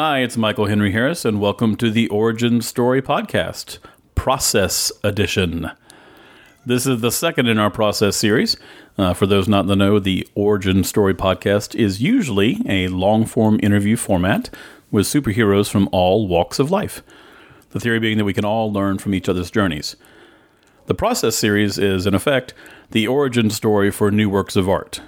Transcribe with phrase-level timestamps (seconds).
[0.00, 3.78] Hi, it's Michael Henry Harris, and welcome to the Origin Story Podcast,
[4.14, 5.72] Process Edition.
[6.64, 8.56] This is the second in our process series.
[8.96, 13.26] Uh, for those not in the know, the Origin Story Podcast is usually a long
[13.26, 14.54] form interview format
[14.92, 17.02] with superheroes from all walks of life.
[17.70, 19.96] The theory being that we can all learn from each other's journeys.
[20.86, 22.54] The Process series is, in effect,
[22.92, 25.00] the origin story for new works of art.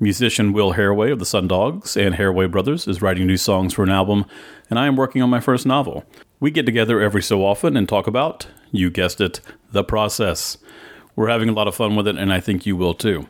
[0.00, 3.90] Musician Will Haraway of the Sundogs and Haraway Brothers is writing new songs for an
[3.90, 4.24] album,
[4.68, 6.04] and I am working on my first novel.
[6.40, 10.58] We get together every so often and talk about, you guessed it, the process.
[11.14, 13.28] We're having a lot of fun with it, and I think you will too.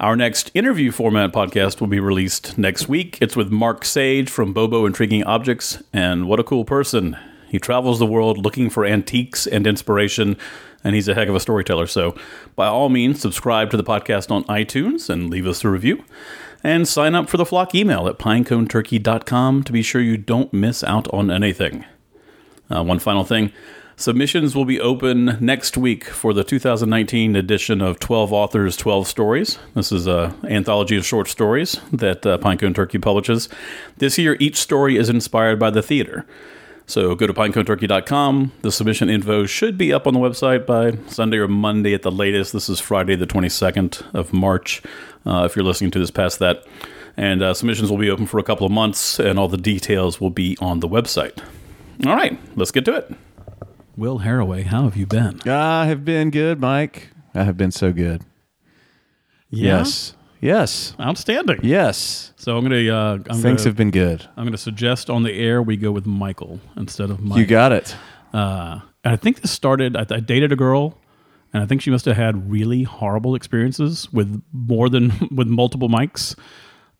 [0.00, 3.18] Our next interview format podcast will be released next week.
[3.20, 7.16] It's with Mark Sage from Bobo Intriguing Objects, and what a cool person.
[7.48, 10.38] He travels the world looking for antiques and inspiration,
[10.84, 11.86] and he's a heck of a storyteller.
[11.86, 12.14] So,
[12.56, 16.04] by all means, subscribe to the podcast on iTunes and leave us a review.
[16.64, 20.84] And sign up for the flock email at pineconeturkey.com to be sure you don't miss
[20.84, 21.84] out on anything.
[22.70, 23.52] Uh, one final thing
[23.96, 29.58] submissions will be open next week for the 2019 edition of 12 Authors, 12 Stories.
[29.74, 33.48] This is an anthology of short stories that uh, Pinecone Turkey publishes.
[33.98, 36.26] This year, each story is inspired by the theater.
[36.86, 38.52] So go to pineconeturkey.com.
[38.62, 42.10] The submission info should be up on the website by Sunday or Monday at the
[42.10, 42.52] latest.
[42.52, 44.82] This is Friday, the 22nd of March,
[45.24, 46.66] uh, if you're listening to this past that.
[47.16, 50.20] And uh, submissions will be open for a couple of months, and all the details
[50.20, 51.38] will be on the website.
[52.06, 53.14] All right, let's get to it.
[53.96, 55.40] Will Haraway, how have you been?
[55.46, 57.10] I have been good, Mike.
[57.34, 58.22] I have been so good.
[59.50, 59.78] Yeah?
[59.78, 60.14] Yes.
[60.42, 60.94] Yes.
[61.00, 61.60] Outstanding.
[61.62, 62.32] Yes.
[62.36, 64.28] So I'm gonna uh, I'm Things gonna, have been good.
[64.36, 67.38] I'm gonna suggest on the air we go with Michael instead of Mike.
[67.38, 67.96] You got it.
[68.34, 69.96] Uh, and I think this started.
[69.96, 70.98] I, I dated a girl,
[71.52, 75.88] and I think she must have had really horrible experiences with more than with multiple
[75.88, 76.36] mics.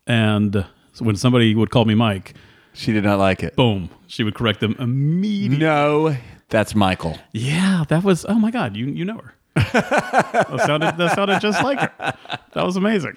[0.06, 0.64] And
[1.00, 2.34] when somebody would call me Mike,
[2.74, 3.56] She did not like it.
[3.56, 5.58] boom, she would correct them immediately.
[5.66, 6.16] No,
[6.48, 7.18] that's Michael.
[7.32, 8.24] Yeah, that was.
[8.28, 9.34] Oh my God, you you know her.
[9.72, 12.14] that sounded that sounded just like her.
[12.54, 13.16] That was amazing.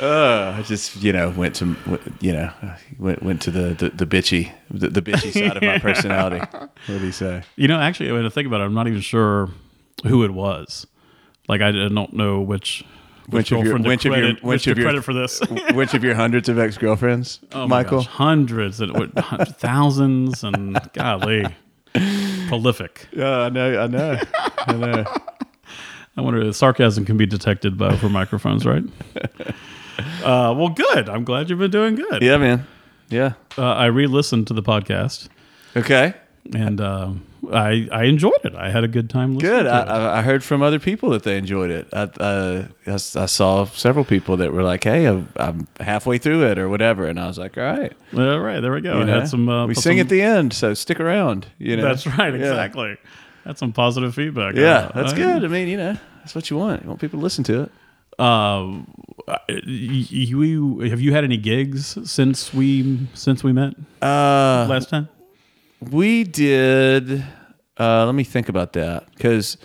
[0.00, 1.76] Uh, I just, you know, went to,
[2.20, 2.50] you know,
[2.98, 6.38] went went to the the, the bitchy, the, the bitchy side of my personality.
[6.50, 7.42] What do you say?
[7.56, 9.50] You know, actually, when I think about it, I'm not even sure
[10.04, 10.86] who it was.
[11.48, 12.84] Like, I don't know which.
[13.30, 15.40] Which of your- which of your- which which of your- credit for this?
[15.72, 17.98] Which of your hundreds of ex girlfriends, Oh Michael?
[18.00, 19.12] gosh, hundreds and what,
[19.58, 21.46] thousands and golly,
[22.48, 23.06] prolific.
[23.12, 24.20] Yeah, I know, I know,
[24.58, 25.04] I know.
[26.16, 28.84] I wonder if sarcasm can be detected by over microphones, right?
[30.24, 31.08] Uh, well, good.
[31.08, 32.20] I'm glad you've been doing good.
[32.20, 32.66] Yeah, man.
[33.10, 33.34] Yeah.
[33.56, 35.28] Uh, I re-listened to the podcast
[35.76, 36.14] Okay.
[36.52, 37.12] and uh,
[37.52, 38.56] I I enjoyed it.
[38.56, 39.52] I had a good time listening.
[39.52, 39.62] Good.
[39.64, 39.88] To I, it.
[39.88, 41.86] I I heard from other people that they enjoyed it.
[41.92, 46.18] I, uh, I, s- I saw several people that were like, "Hey, I'm, I'm halfway
[46.18, 48.98] through it," or whatever, and I was like, "All right." All right, there we go.
[48.98, 49.20] You know?
[49.20, 49.48] had some.
[49.48, 51.46] Uh, we put sing some- at the end, so stick around.
[51.58, 51.84] You know.
[51.84, 52.32] That's right.
[52.34, 52.40] Yeah.
[52.40, 52.96] Exactly.
[53.44, 54.54] That's some positive feedback.
[54.54, 55.44] Yeah, Uh, that's I- good.
[55.44, 56.82] I mean, you know, that's what you want.
[56.82, 57.72] You want people to listen to it.
[58.18, 58.78] Uh,
[59.66, 65.08] you have you had any gigs since we since we met Uh, last time?
[65.80, 67.24] we did.
[67.78, 69.56] Uh, let me think about that because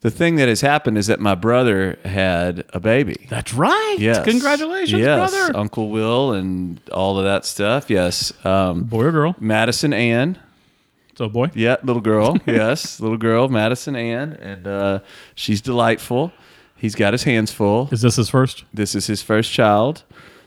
[0.00, 3.26] the thing that has happened is that my brother had a baby.
[3.28, 3.96] That's right.
[3.98, 4.24] Yes.
[4.24, 5.30] Congratulations, yes.
[5.30, 5.54] brother.
[5.56, 7.90] Uncle Will and all of that stuff.
[7.90, 8.32] Yes.
[8.46, 9.36] Um, Boy or girl?
[9.38, 10.38] Madison Ann.
[11.20, 11.50] So boy.
[11.52, 12.38] Yeah, little girl.
[12.46, 15.00] yes, little girl, Madison Ann, and uh,
[15.34, 16.32] she's delightful.
[16.76, 17.90] He's got his hands full.
[17.92, 18.64] Is this his first?
[18.72, 20.02] This is his first child.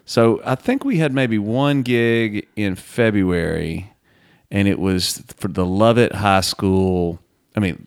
[0.05, 3.93] So I think we had maybe one gig in February,
[4.49, 7.19] and it was for the Lovett High School.
[7.55, 7.85] I mean,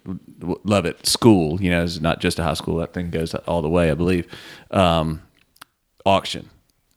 [0.62, 1.60] Lovett School.
[1.60, 2.76] You know, it's not just a high school.
[2.76, 4.28] That thing goes all the way, I believe.
[4.70, 5.22] Um,
[6.04, 6.50] auction,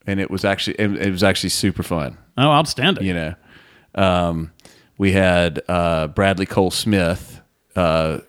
[0.06, 3.06] and it was actually it, it was actually super fun Oh, outstanding.
[3.08, 3.34] you know.
[3.96, 4.52] Um,
[5.00, 7.42] we had uh, Bradley Cole Smith
[7.76, 8.20] uh,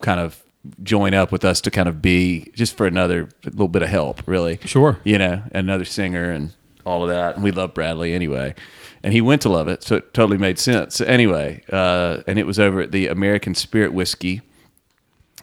[0.00, 0.42] kind of
[0.82, 4.26] join up with us to kind of be just for another little bit of help,
[4.26, 4.58] really.
[4.64, 4.98] Sure.
[5.04, 6.52] You know, another singer and
[6.86, 7.34] all of that.
[7.34, 8.54] And we love Bradley anyway.
[9.02, 10.96] And he went to Lovett, so it totally made sense.
[10.96, 14.40] So anyway, uh, and it was over at the American Spirit Whiskey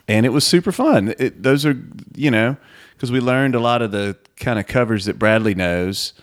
[0.08, 1.14] and it was super fun.
[1.18, 1.82] It, those are,
[2.16, 2.58] you know,
[2.94, 6.14] because we learned a lot of the kind of covers that Bradley knows,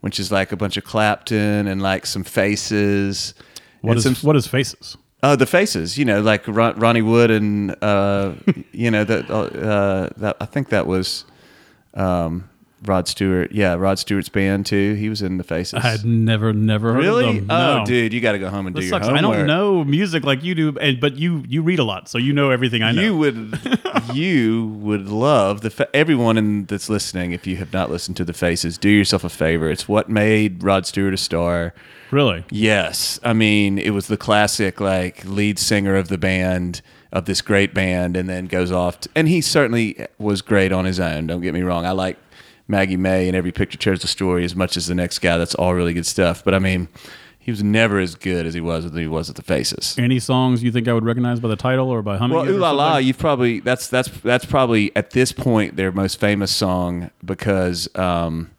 [0.00, 3.34] which is like a bunch of Clapton and like some faces.
[3.80, 4.96] What is some, what is faces?
[5.22, 8.34] Oh, the faces, you know, like Ron, Ronnie Wood and uh,
[8.72, 11.24] you know that uh, that I think that was
[11.94, 12.48] um,
[12.84, 13.50] Rod Stewart.
[13.50, 14.94] Yeah, Rod Stewart's band too.
[14.94, 15.74] He was in the Faces.
[15.74, 17.28] I had never, never heard really?
[17.28, 17.46] of them.
[17.50, 17.84] Oh, No.
[17.84, 19.06] dude, you got to go home and This do your sucks.
[19.08, 19.24] homework.
[19.34, 22.18] I don't know music like you do, and, but you you read a lot, so
[22.18, 23.02] you know everything I know.
[23.02, 23.58] You would,
[24.14, 27.32] you would love the fa- everyone in, that's listening.
[27.32, 29.68] If you have not listened to the Faces, do yourself a favor.
[29.68, 31.74] It's what made Rod Stewart a star.
[32.10, 32.44] Really?
[32.50, 36.82] Yes, I mean it was the classic like lead singer of the band
[37.12, 39.00] of this great band, and then goes off.
[39.00, 41.26] To, and he certainly was great on his own.
[41.26, 41.86] Don't get me wrong.
[41.86, 42.18] I like
[42.66, 45.38] Maggie May and Every Picture Tells a Story as much as the next guy.
[45.38, 46.44] That's all really good stuff.
[46.44, 46.88] But I mean,
[47.38, 49.96] he was never as good as he was when he was at the Faces.
[49.98, 52.36] Any songs you think I would recognize by the title or by humming?
[52.36, 56.20] Well, Ooh La La, you've probably that's that's that's probably at this point their most
[56.20, 58.50] famous song because um,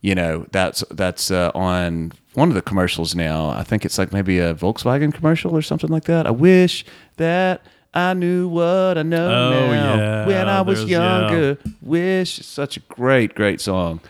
[0.00, 3.48] you know that's that's uh, on one of the commercials now.
[3.50, 6.26] I think it's like maybe a Volkswagen commercial or something like that.
[6.26, 6.84] I wish
[7.16, 11.20] that I knew what I know Oh, now yeah, when I was there's- yeah.
[11.30, 11.58] younger.
[11.82, 14.00] Wish it's such a great great song,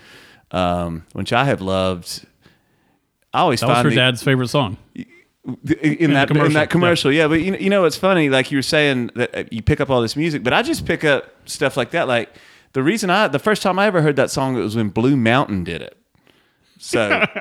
[0.50, 2.24] um, which I have loved.
[3.32, 4.76] I always that was find her the- dad's favorite song.
[5.44, 6.60] in, that commercial, in yeah.
[6.60, 7.12] that commercial.
[7.12, 8.30] Yeah, but you know, you know what's funny?
[8.30, 10.86] Like you were saying that uh, you pick up all this music, but I just
[10.86, 12.08] pick up stuff like that.
[12.08, 12.34] Like
[12.72, 15.16] the reason I the first time I ever heard that song it was when Blue
[15.16, 15.98] Mountain did it.
[16.78, 17.22] So.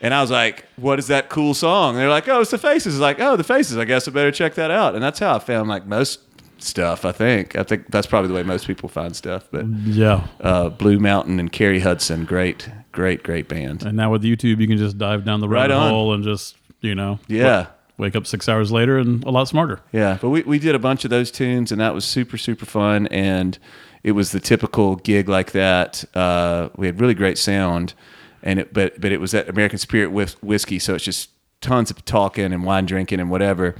[0.00, 2.58] And I was like, "What is that cool song?" And they're like, "Oh, it's the
[2.58, 4.94] Faces." It's like, "Oh, the Faces." I guess I better check that out.
[4.94, 6.20] And that's how I found like most
[6.58, 7.04] stuff.
[7.04, 7.56] I think.
[7.56, 9.48] I think that's probably the way most people find stuff.
[9.50, 10.26] But Yeah.
[10.40, 13.82] uh, Blue Mountain and Cary Hudson, great, great, great band.
[13.84, 15.90] And now with YouTube, you can just dive down the Right rabbit on.
[15.90, 17.66] hole and just you know, Yeah.
[17.96, 19.80] wake up six hours later and a lot smarter.
[19.92, 22.66] Yeah, but we, we did a bunch of those tunes, and that was super super
[22.66, 23.08] fun.
[23.08, 23.58] And
[24.04, 26.04] it was the typical gig like that.
[26.14, 27.94] Uh, we had really great sound,
[28.42, 31.30] and it, but but it was that American Spirit whis- whiskey, so it's just
[31.60, 33.74] tons of talking and wine drinking and whatever.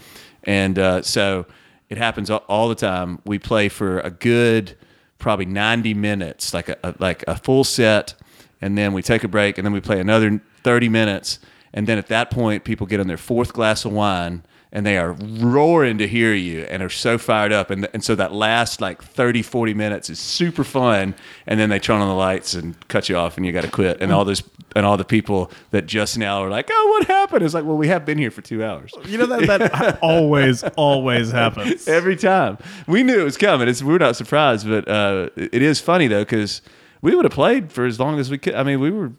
[0.44, 1.46] And uh, so
[1.88, 3.20] it happens all, the time.
[3.24, 4.76] We play for a good
[5.18, 8.14] probably ninety minutes, like a, a like a full set,
[8.60, 11.38] and then we take a break, and then we play another thirty minutes.
[11.74, 14.98] And then at that point, people get on their fourth glass of wine and they
[14.98, 17.70] are roaring to hear you and are so fired up.
[17.70, 21.14] And, and so that last like 30, 40 minutes is super fun.
[21.46, 23.70] And then they turn on the lights and cut you off and you got to
[23.70, 24.00] quit.
[24.00, 24.42] And all this,
[24.76, 27.42] and all the people that just now are like, oh, what happened?
[27.42, 28.92] It's like, well, we have been here for two hours.
[29.06, 31.88] You know that that always always happens.
[31.88, 32.58] Every time.
[32.86, 33.68] We knew it was coming.
[33.68, 36.60] It's, we're not surprised, but uh, it is funny though, because
[37.00, 38.54] we would have played for as long as we could.
[38.54, 39.12] I mean, we were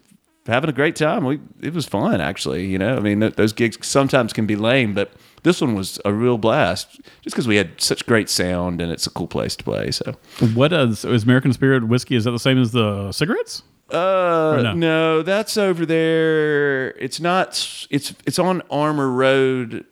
[0.45, 1.23] having a great time.
[1.23, 2.65] We it was fun actually.
[2.65, 5.11] You know, I mean, th- those gigs sometimes can be lame, but
[5.43, 9.07] this one was a real blast just because we had such great sound and it's
[9.07, 9.91] a cool place to play.
[9.91, 10.15] So,
[10.53, 12.15] What is, is American Spirit whiskey?
[12.15, 13.63] Is that the same as the cigarettes?
[13.91, 14.73] uh, no?
[14.73, 15.21] no?
[15.23, 16.89] that's over there.
[16.97, 17.87] It's not.
[17.89, 19.85] It's it's on Armor Road.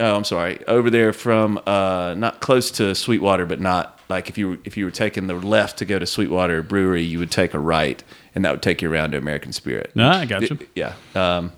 [0.00, 0.64] Oh, I'm sorry.
[0.66, 4.76] Over there from uh, not close to Sweetwater, but not like if you were, if
[4.76, 8.02] you were taking the left to go to Sweetwater Brewery, you would take a right,
[8.34, 9.92] and that would take you around to American Spirit.
[9.94, 10.58] No, I got you.
[10.74, 10.94] Yeah.
[11.14, 11.52] Um,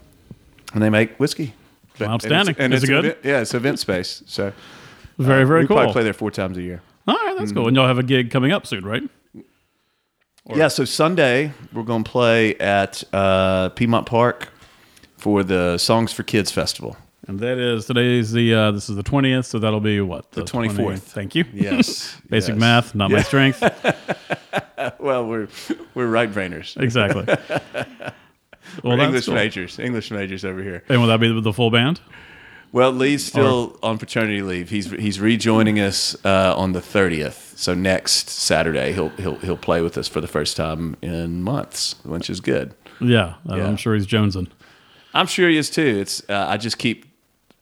[0.72, 1.54] and they make whiskey.
[2.00, 2.56] Well, And it's- outstanding.
[2.58, 3.04] And Is it's it good?
[3.04, 4.22] event- yeah, it's event space.
[4.26, 4.52] So
[5.18, 5.76] Very very we cool.
[5.76, 6.80] probably play there four times a year.
[7.06, 7.58] All right, that's Mm-hmm.
[7.58, 7.68] cool.
[7.68, 9.02] And y'all have a gig coming up soon, right?
[10.54, 10.68] yeah.
[10.68, 14.48] So Sunday we're going to play at uh, Piedmont Park
[15.18, 16.96] for the Songs for Kids Festival.
[17.28, 20.42] And that is today's the uh, this is the twentieth, so that'll be what The
[20.42, 21.00] 24th.
[21.00, 21.44] Thank you.
[21.52, 22.16] Yes.
[22.30, 22.58] Basic Yes.
[22.60, 23.62] math, not my strength.
[24.98, 25.48] Well, we're
[25.94, 26.74] we're right brainers.
[26.82, 27.26] Exactly.
[28.82, 29.34] Well, English cool.
[29.34, 29.78] majors.
[29.78, 30.82] English majors over here.
[30.88, 32.00] And will that be with the full band?
[32.72, 34.70] Well, Lee's still on paternity leave.
[34.70, 37.54] He's he's rejoining us uh, on the thirtieth.
[37.56, 41.96] So next Saturday he'll he'll he'll play with us for the first time in months,
[42.04, 42.74] which is good.
[43.00, 43.66] Yeah, uh, Yeah.
[43.66, 44.48] I'm sure he's jonesing.
[45.14, 45.98] I'm sure he is too.
[46.00, 47.06] It's uh, I just keep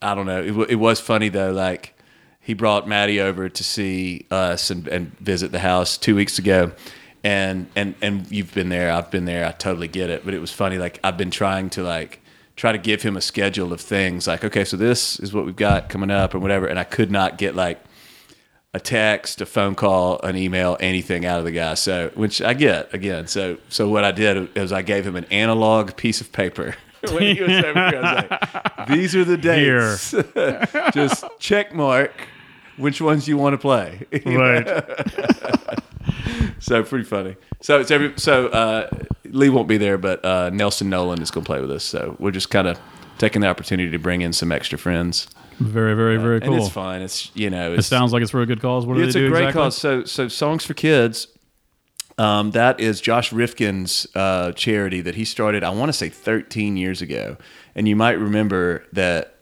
[0.03, 0.41] I don't know.
[0.43, 1.53] It, w- it was funny though.
[1.53, 1.95] Like
[2.41, 6.73] he brought Maddie over to see us and, and visit the house two weeks ago,
[7.25, 8.93] and and and you've been there.
[8.93, 9.47] I've been there.
[9.47, 10.25] I totally get it.
[10.25, 10.79] But it was funny.
[10.79, 12.21] Like I've been trying to like
[12.57, 14.27] try to give him a schedule of things.
[14.27, 17.11] Like okay, so this is what we've got coming up or whatever, and I could
[17.11, 17.81] not get like
[18.75, 21.75] a text, a phone call, an email, anything out of the guy.
[21.75, 23.27] So, which I get again.
[23.27, 26.75] So, so what I did is I gave him an analog piece of paper.
[27.13, 30.15] when he was over I was like, "These are the dates.
[30.95, 32.13] Just check mark
[32.77, 34.67] which ones you want to play." Right.
[36.61, 37.37] so pretty funny.
[37.61, 38.89] So it's every so uh,
[39.25, 41.85] Lee won't be there, but uh, Nelson Nolan is going to play with us.
[41.85, 42.79] So we're just kind of
[43.19, 46.59] taking the opportunity to bring in some extra friends, very, very, very and cool.
[46.59, 47.03] it's fine.
[47.03, 48.87] It's you know, It sounds like it's for a good cause.
[48.87, 49.63] What do it's they do a great exactly?
[49.63, 49.77] cause.
[49.77, 51.29] So, so songs for kids.
[52.17, 55.63] Um, that is Josh Rifkin's uh, charity that he started.
[55.63, 57.37] I want to say 13 years ago,
[57.77, 59.37] and you might remember that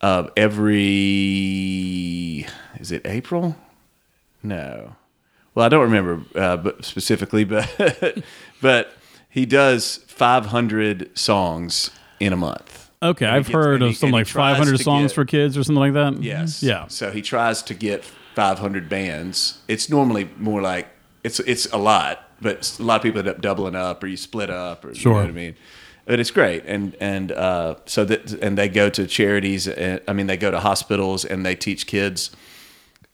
[0.00, 0.86] uh, every
[2.80, 3.56] is it April?
[4.42, 4.96] No,
[5.56, 8.22] well, I don't remember uh, but specifically, but
[8.60, 8.92] but
[9.28, 12.90] he does 500 songs in a month.
[13.02, 15.64] Okay, I've gets- heard and he- of something like 500 songs get- for kids or
[15.64, 16.22] something like that.
[16.22, 16.62] Yes.
[16.62, 16.86] Yeah.
[16.88, 19.58] So he tries to get 500 bands.
[19.68, 20.88] It's normally more like
[21.24, 24.16] it's it's a lot, but a lot of people end up doubling up or you
[24.16, 25.12] split up or you Sure.
[25.14, 25.56] know what I mean.
[26.06, 29.66] But it's great, and and uh, so that and they go to charities.
[29.66, 32.30] And, I mean, they go to hospitals and they teach kids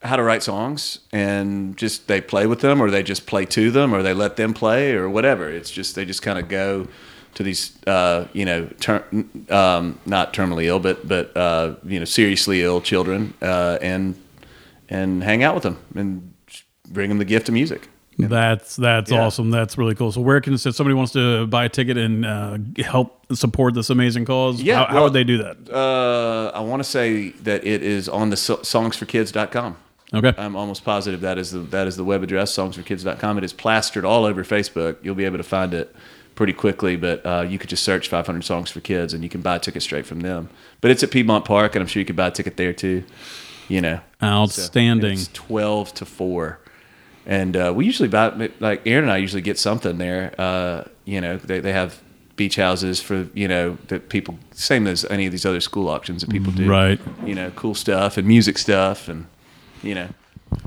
[0.03, 3.71] how to write songs, and just they play with them, or they just play to
[3.71, 5.49] them, or they let them play, or whatever.
[5.49, 6.87] It's just they just kind of go
[7.35, 9.03] to these, uh, you know, ter-
[9.49, 14.15] um, not terminally ill, but but uh, you know, seriously ill children, uh, and
[14.89, 16.33] and hang out with them and
[16.89, 17.89] bring them the gift of music.
[18.19, 19.21] That's that's Yeah.
[19.25, 19.49] awesome.
[19.49, 20.11] That's really cool.
[20.11, 23.89] So where can if somebody wants to buy a ticket and uh, help support this
[23.89, 24.61] amazing cause?
[24.61, 25.57] Yeah, how, how would they do that?
[25.73, 29.77] Uh, I want to say that it is on the so- songsforkids.com.
[30.13, 33.37] Okay, I'm almost positive that is the that is the web address songsforkids.com.
[33.39, 34.97] It is plastered all over Facebook.
[35.01, 35.95] You'll be able to find it
[36.35, 39.41] pretty quickly, but uh, you could just search 500 songs for kids and you can
[39.41, 40.49] buy a ticket straight from them.
[40.81, 43.03] But it's at Piedmont Park, and I'm sure you could buy a ticket there too.
[43.67, 45.13] You know, So, outstanding.
[45.13, 46.59] it's 12 to four,
[47.25, 50.33] and uh, we usually buy like Aaron and I usually get something there.
[50.37, 52.01] Uh, you know, they they have
[52.35, 56.21] beach houses for you know that people same as any of these other school auctions
[56.21, 56.69] that people do.
[56.69, 56.99] Right.
[57.25, 59.27] You know, cool stuff and music stuff and
[59.83, 60.07] you know,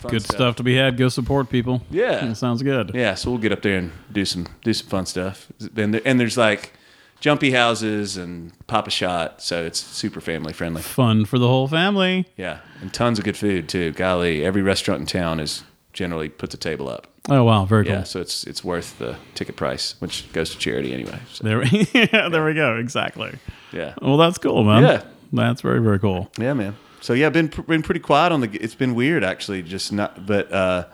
[0.01, 0.97] fun Good stuff to be had.
[0.97, 1.83] Go support people.
[1.91, 2.25] Yeah.
[2.27, 2.93] That sounds good.
[2.95, 5.49] Yeah, so we'll get up there and do some do some fun stuff.
[5.77, 6.73] And there, and there's like
[7.21, 10.83] jumpy houses and pop a shot, so it's super family friendly.
[10.83, 12.27] Fun for the whole family.
[12.37, 13.93] Yeah, and tons of good food too.
[13.93, 17.07] Golly, every restaurant in town is generally puts a table up.
[17.29, 18.05] Oh wow, very Yeah, cool.
[18.05, 21.19] so it's it's worth the ticket price, which goes to charity anyway.
[21.33, 22.77] So, There, yeah, there we go.
[22.77, 23.33] Exactly.
[23.73, 24.83] yeah, Well, that's cool, man.
[24.83, 25.03] Yeah.
[25.33, 26.31] that's very very cool.
[26.39, 26.77] yeah, man.
[27.07, 28.49] So yeah, been been pretty quiet on the.
[28.61, 30.87] It's been weird actually, just not, but uh,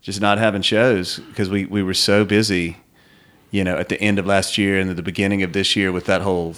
[0.00, 2.78] just not having shows because we we were so busy,
[3.50, 5.92] you know, at the end of last year and at the beginning of this year
[5.92, 6.54] with that whole,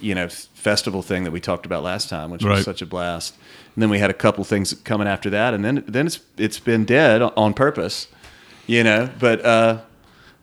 [0.00, 2.54] you know, festival thing that we talked about last time, which Right.
[2.54, 3.34] was such a blast.
[3.74, 6.60] And then we had a couple things coming after that, and then then it's it's
[6.60, 8.06] been dead on purpose,
[8.68, 9.10] you know.
[9.18, 9.80] But uh,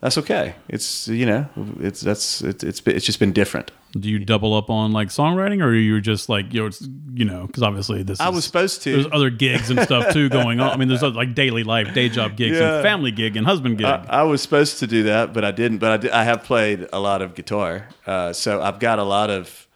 [0.02, 0.56] that's okay.
[0.68, 1.46] It's you know,
[1.80, 3.72] it's that's it's it's it's just been different.
[3.92, 6.70] Do you double up on like songwriting, or are you just like you know,
[7.14, 8.92] you know, because obviously this I is- was supposed to.
[8.94, 10.70] There's other gigs and stuff too going on.
[10.72, 12.76] I mean, there's other, like daily life, day job gigs, Yeah.
[12.76, 13.88] and family gig and husband gig.
[13.88, 15.80] I, I was supposed to do that, but I didn't.
[15.80, 19.04] But I, did, I have played a lot of guitar, uh, so I've got a
[19.04, 19.68] lot of,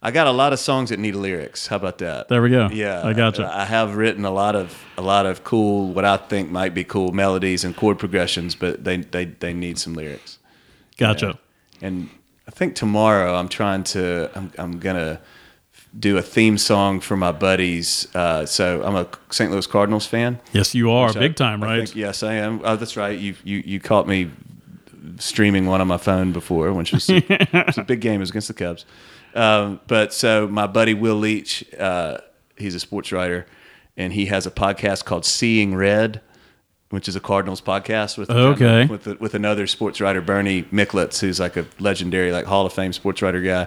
[0.00, 1.66] I got a lot of songs that need lyrics.
[1.66, 2.28] How about that?
[2.28, 2.68] there we go.
[2.72, 3.44] Yeah, I gotcha.
[3.44, 6.74] I, I have written a lot of a lot of cool, what I think might
[6.74, 10.38] be cool melodies and chord progressions, but they they, they need some lyrics.
[10.96, 11.40] gotcha.
[11.82, 12.08] And
[12.48, 15.20] I think tomorrow I'm trying to I'm I'm gonna
[15.98, 18.08] do a theme song for my buddies.
[18.14, 19.50] Uh, so I'm a St.
[19.50, 20.38] Louis Cardinals fan.
[20.52, 21.84] Yes, you are Which I- big time, I right?
[21.88, 22.60] think- yes, I am.
[22.64, 23.18] Oh, that's right.
[23.18, 24.30] You you you caught me
[25.18, 27.22] streaming one on my phone before, which was a,
[27.66, 28.16] was a big game.
[28.16, 28.84] It was against the Cubs.
[29.34, 32.18] Um, but so my buddy Will Leitch, uh,
[32.56, 33.46] he's a sports writer,
[33.96, 36.20] and he has a podcast called Seeing Red,
[36.90, 38.86] which is a Cardinals podcast with Okay.
[38.86, 42.92] with with another sports writer Bernie Miklasz, who's like a legendary like Hall of Fame
[42.92, 43.66] sports writer guy.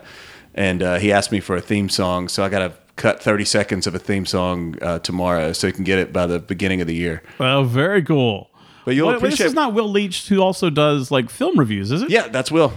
[0.54, 3.46] And uh, he asked me for a theme song, so I got to cut 30
[3.46, 6.82] seconds of a theme song uh, tomorrow, so he can get it by the beginning
[6.82, 7.24] of the year.
[7.40, 8.50] Well, very cool.
[8.84, 11.90] But you'll wait, appreciate- This is not Will Leitch, who also does like film reviews,
[11.92, 12.10] is it?
[12.10, 12.74] Yeah, that's Will.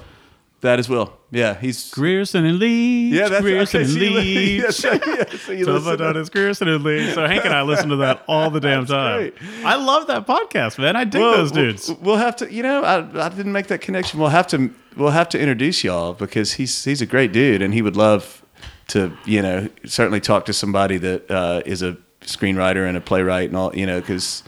[0.64, 1.12] That is Will.
[1.30, 3.12] Yeah, he's Grierson and Leitch.
[3.12, 4.62] yeah, that's Grierson okay, and so li- Leitch.
[4.62, 7.12] yeah, so- so you So listen to- is Grierson and Leitch.
[7.14, 9.18] So Hank and I listen to that all the damn time.
[9.18, 9.34] great.
[9.64, 10.96] I love that podcast, man.
[10.96, 11.88] I dig Well, those dudes.
[11.88, 14.18] We'll, we'll have to, you know, I, I didn't make that connection.
[14.18, 17.74] We'll have to, we'll have to introduce y'all because he's he's a great dude and
[17.74, 18.42] he would love
[18.88, 23.48] to, you know, certainly talk to somebody that uh, is a screenwriter and a playwright
[23.50, 24.42] and all, you know, because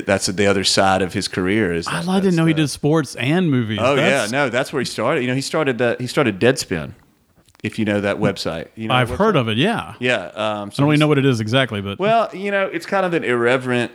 [0.00, 1.72] that's the other side of his career.
[1.72, 3.78] Is I that- love- didn't that's know he did sports and movies.
[3.80, 5.20] Oh That's- yeah, no, that's where he started.
[5.22, 6.00] You know, he started that.
[6.00, 6.92] He started Deadspin.
[7.62, 9.56] If you know that website, you know I've that heard of it.
[9.56, 9.94] Yeah.
[10.00, 12.86] Yeah, um, I don't really know what it is exactly, but Well, you know, it's
[12.86, 13.92] kind of an irreverent.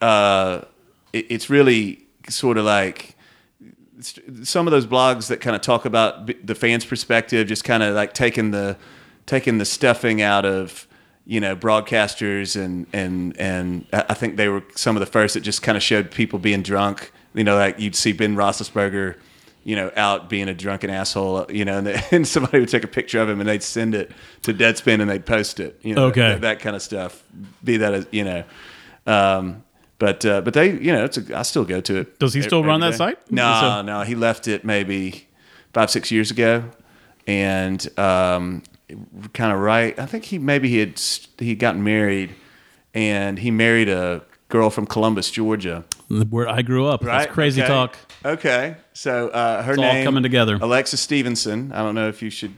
[0.00, 0.60] Uh,
[1.12, 3.16] it, it's really sort of like
[4.44, 7.94] some of those blogs that kind of talk about the fans' perspective, just kind of
[7.94, 8.76] like taking the
[9.26, 10.86] taking the stuffing out of
[11.30, 15.42] you know broadcasters and and and I think they were some of the first that
[15.42, 17.12] just kind of showed people being drunk.
[17.34, 19.14] You know, like you'd see Ben Roethlisberger.
[19.62, 22.82] You know, out being a drunken asshole, you know, and, the, and somebody would take
[22.82, 24.10] a picture of him and they'd send it
[24.42, 26.20] to Deadspin and they'd post it, you know, Okay.
[26.32, 27.22] that, that kind of stuff.
[27.62, 28.42] Be that as you know,
[29.06, 29.62] um,
[29.98, 32.18] but uh, but they, you know, it's a, I still go to it.
[32.18, 33.18] Does he still run that site?
[33.30, 35.28] No, So- no, he left it maybe
[35.74, 36.64] five six years ago,
[37.26, 38.62] and um,
[39.32, 39.98] kind of right.
[39.98, 41.00] I think he maybe he had
[41.38, 42.34] he gotten married,
[42.94, 45.84] and he married a girl from Columbus, Georgia.
[46.08, 47.04] Where I grew up.
[47.04, 47.18] Right?
[47.20, 47.68] That's crazy Okay.
[47.68, 47.96] talk.
[48.24, 50.58] Okay, so uh, her It's all name coming together.
[50.60, 51.72] Alexa Stevenson.
[51.72, 52.54] I don't know if you should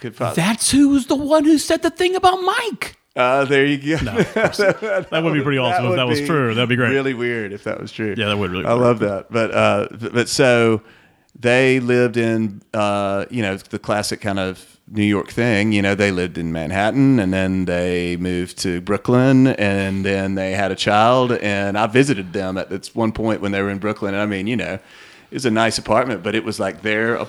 [0.00, 0.34] could pop.
[0.34, 2.96] That's who's the one who said the thing about Mike.
[3.14, 3.96] Uh, there you go.
[4.04, 6.54] That would be pretty awesome if that was true.
[6.54, 6.90] That'd be great.
[6.90, 8.14] Really weird if that was true.
[8.16, 9.30] Yeah, that would really I be love that.
[9.30, 10.82] But uh, but so
[11.38, 15.72] they lived in uh, you know the classic kind of New York thing.
[15.72, 20.52] You know, they lived in Manhattan and then they moved to Brooklyn and then they
[20.52, 21.32] had a child.
[21.32, 24.14] And I visited them at this one point when they were in Brooklyn.
[24.14, 24.74] And I mean, you know,
[25.30, 27.26] it was a nice apartment, but it was like their.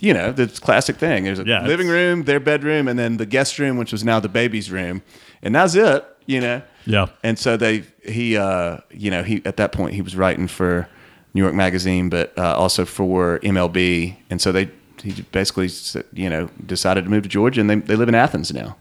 [0.00, 1.24] You know, the classic thing.
[1.24, 4.18] There's a Yeah, living room, their bedroom, and then the guest room, which was now
[4.18, 5.02] the baby's room,
[5.40, 6.04] and that's it.
[6.26, 7.06] You know, Yeah.
[7.22, 10.88] and so they he uh you know he at that point he was writing for
[11.32, 14.68] New York Magazine, but uh, also for MLB, and so they
[15.04, 15.68] he basically
[16.14, 18.76] you know decided to move to Georgia, and they they live in Athens now.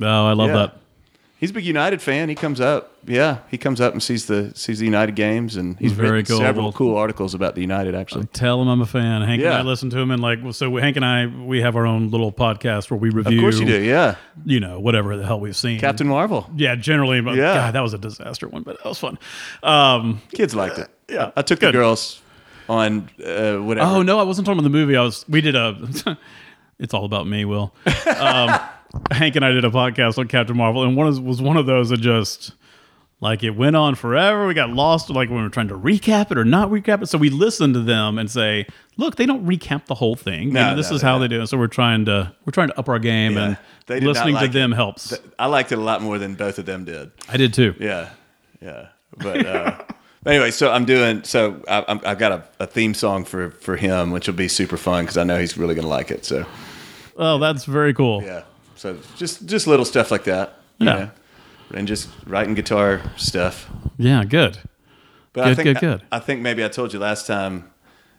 [0.00, 0.56] Oh, I love Yeah.
[0.56, 0.76] that.
[1.38, 2.30] He's a big United fan.
[2.30, 5.78] He comes up, yeah, he comes up and sees the sees the United games, and
[5.78, 6.38] he's Very cool.
[6.38, 8.24] several cool articles about the United actually.
[8.32, 9.20] Tell him I'm a fan.
[9.20, 11.84] Hank and I listen to him, and like, so Hank and I, we have our
[11.86, 13.36] own little podcast where we review.
[13.38, 14.14] Of course you do, yeah.
[14.46, 15.78] You know, whatever the hell we've seen.
[15.78, 17.20] Captain Marvel, Yeah, generally.
[17.20, 17.54] But Yeah.
[17.54, 19.18] God, that was a disaster one, but that was fun.
[19.62, 20.88] Um, kids liked it.
[21.06, 21.68] yeah, I took good.
[21.74, 22.22] the girls
[22.68, 23.90] on uh, whatever.
[23.90, 24.96] oh no, I wasn't talking about the movie.
[24.96, 25.24] I was.
[25.28, 26.16] We did a.
[26.78, 27.74] it's all about me, Will.
[28.18, 28.58] Um,
[29.10, 31.66] Hank and I did a podcast on Captain Marvel, and one of, was one of
[31.66, 32.52] those that just
[33.20, 34.46] like it went on forever.
[34.46, 37.06] We got lost, like when we were trying to recap it or not recap it.
[37.06, 40.48] So we listened to them and say, "Look, they don't recap the whole thing.
[40.48, 42.34] You No, know, this no, is no, how they do it." So we're trying to
[42.44, 43.44] we're trying to up our game, Yeah.
[43.44, 44.76] and They listening like to them it.
[44.76, 45.18] helps.
[45.38, 47.10] I liked it a lot more than both of them did.
[47.28, 47.74] I did too.
[47.80, 48.10] Yeah,
[48.62, 48.88] yeah.
[49.16, 49.78] But uh,
[50.26, 51.22] anyway, so I'm doing.
[51.24, 54.48] So I, I'm, I've got a, a theme song for for him, which will be
[54.48, 56.24] super fun because I know he's really going to like it.
[56.24, 56.44] So
[57.16, 58.22] Oh, that's very cool.
[58.22, 58.42] yeah.
[58.74, 60.58] So just just little stuff like that.
[60.78, 60.94] you Yeah.
[60.98, 61.10] know,
[61.74, 63.68] and just writing guitar stuff.
[63.98, 64.58] Yeah, good.
[65.32, 66.02] But I Good, think good, good.
[66.12, 67.70] I, I think maybe I told you last time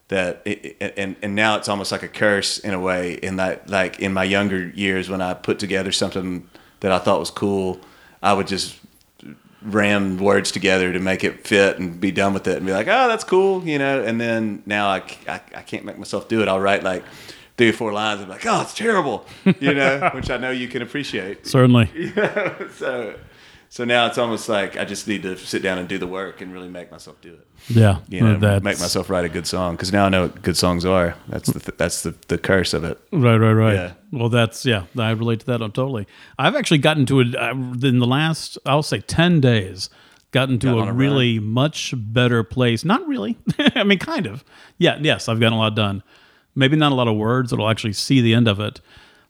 [0.10, 3.36] that it, it- and and now it's almost like a curse in a way in
[3.38, 6.48] that like in my younger years when I put together something
[6.80, 7.80] that I thought was cool,
[8.24, 8.76] I would just
[9.62, 12.88] ram words together to make it fit and be done with it and be like,
[12.88, 14.04] oh, that's cool, you know.
[14.04, 16.48] And then now I, I can't make myself do it.
[16.48, 17.04] I'll write like
[17.58, 19.26] three or four lines and be like, oh, it's terrible,
[19.60, 21.48] you know, which I know you can appreciate.
[21.48, 21.90] Certainly.
[22.76, 23.16] so,
[23.70, 26.42] so now it's almost like I just need to sit down and do the work
[26.42, 27.48] and really make myself do it.
[27.68, 28.00] Yeah.
[28.08, 30.56] You know, that's, make myself write a good song because now I know what good
[30.56, 31.16] songs are.
[31.28, 33.00] That's the that's the, the curse of it.
[33.12, 33.74] Right, right, right.
[33.74, 33.94] Yeah.
[34.12, 34.84] Well, that's yeah.
[34.98, 36.08] I relate to that on totally.
[36.40, 39.90] I've actually gotten to it uh, in the last, I'll say, ten days.
[40.32, 42.84] Gotten to Got a, a really much better place.
[42.84, 43.38] Not really.
[43.60, 44.44] I mean, kind of.
[44.78, 44.98] Yeah.
[45.02, 46.04] Yes, I've gotten a lot done.
[46.56, 48.82] Maybe not a lot of words that'll actually see the end of it,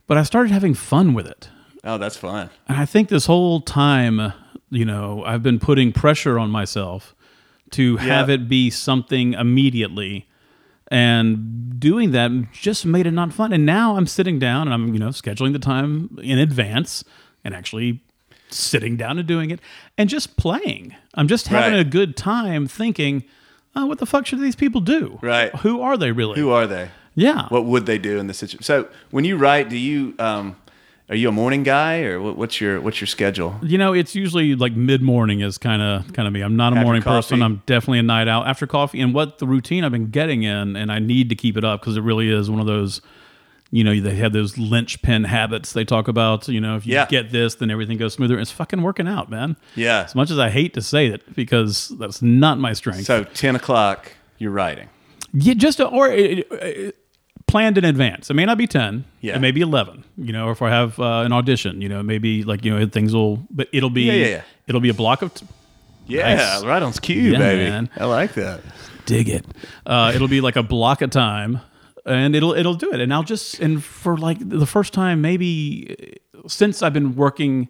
[0.08, 1.50] but I started having fun with it.
[1.84, 2.50] Oh, that's fun.
[2.68, 4.34] And I think this whole time,
[4.70, 7.16] you know, I've been putting pressure on myself
[7.72, 10.28] to have it be something immediately.
[10.90, 13.52] And doing that just made it not fun.
[13.52, 17.04] And now I'm sitting down and I'm, you know, scheduling the time in advance
[17.44, 18.02] and actually
[18.50, 19.60] sitting down and doing it
[19.98, 20.96] and just playing.
[21.16, 21.82] I'm just having Right.
[21.86, 23.26] a good time thinking,
[23.76, 25.20] oh, what the fuck should these people do?
[25.22, 25.54] Right.
[25.58, 26.40] Who are they really?
[26.40, 26.90] Who are they?
[27.16, 27.48] yeah.
[27.50, 28.64] What would they do in this situation?
[28.64, 30.56] So when you write, do you um,
[31.10, 33.58] are you a morning guy or what's your what's your schedule?
[33.64, 36.42] You know, it's usually like mid morning is kind of kind of me.
[36.42, 37.42] I'm not a After morning person.
[37.42, 39.00] I'm definitely a night out after coffee.
[39.00, 41.80] And what the routine I've been getting in, and I need to keep it up
[41.82, 43.02] because it really is one of those.
[43.70, 46.48] You know, they have those linchpin habits they talk about.
[46.48, 47.06] You know, if you Yeah.
[47.06, 48.40] get this, then everything goes smoother.
[48.40, 49.58] It's fucking working out, man.
[49.76, 50.04] Yeah.
[50.04, 53.04] As much as I hate to say it, because that's not my strength.
[53.06, 54.88] So ten o'clock, you're writing.
[55.34, 56.92] Yeah, just or uh, uh,
[57.48, 58.30] planned in advance.
[58.30, 59.06] It may not be ten.
[59.22, 59.36] Yeah.
[59.36, 60.04] It may be eleven.
[60.18, 62.86] You know, or if I have uh, an audition, you know, maybe like you know
[62.88, 64.42] things will, but it'll be Yeah, yeah, yeah.
[64.68, 65.34] it'll be a block of.
[65.34, 65.46] T-
[66.10, 66.64] Yeah, Nice.
[66.64, 67.70] right on cue, Yeah, baby.
[67.70, 67.90] man.
[67.98, 68.62] I like that.
[69.06, 69.46] dig it.
[69.86, 71.60] Uh, it'll be like a block of time,
[72.06, 73.00] and it'll it'll do it.
[73.02, 75.96] And I'll just and for like the first time, maybe
[76.36, 77.68] uh, since I've been working.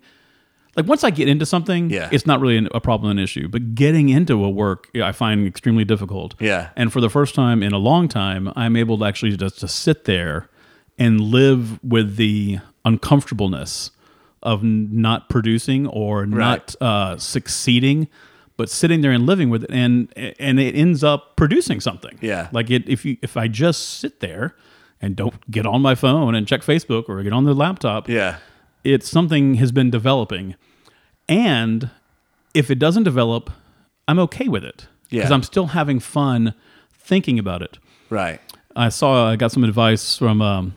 [0.77, 2.07] Like once I get into something, Yeah.
[2.11, 3.47] it's not really an- a problem, an issue.
[3.47, 6.35] But getting into a work, I find extremely difficult.
[6.39, 6.69] Yeah.
[6.75, 9.67] And for the first time in a long time, I'm able to actually just to
[9.67, 10.47] sit there
[10.99, 13.91] and live with the uncomfortableness
[14.43, 18.07] of not producing or not uh, succeeding,
[18.55, 22.17] but sitting there and living with it, and and it ends up producing something.
[22.21, 22.47] Yeah.
[22.51, 24.55] Like it, if you if I just sit there
[25.01, 28.37] and don't get on my phone and check Facebook or get on the laptop, Yeah.
[28.83, 30.55] it's something has been developing,
[31.29, 31.89] and
[32.53, 33.49] if it doesn't develop,
[34.07, 35.33] I'm okay with it because Yeah.
[35.35, 36.53] I'm still having fun
[36.93, 37.77] thinking about it.
[38.09, 38.39] Right.
[38.75, 40.75] I saw I got some advice from um,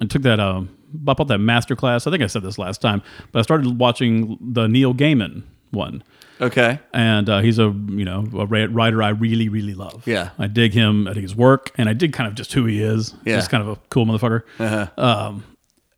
[0.00, 0.70] I took that um
[1.08, 2.06] I bought that master class.
[2.06, 6.02] I think I said this last time, but I started watching the Neil Gaiman one.
[6.40, 6.78] Okay.
[6.94, 10.06] and uh, he's a you know a writer I really really love.
[10.06, 10.30] Yeah.
[10.38, 11.08] I dig him.
[11.08, 13.12] I dig his work, and I dig kind of just who he is.
[13.24, 13.36] Yeah.
[13.36, 14.42] just kind of a cool motherfucker.
[14.60, 14.86] Uh-huh.
[14.96, 15.44] Um,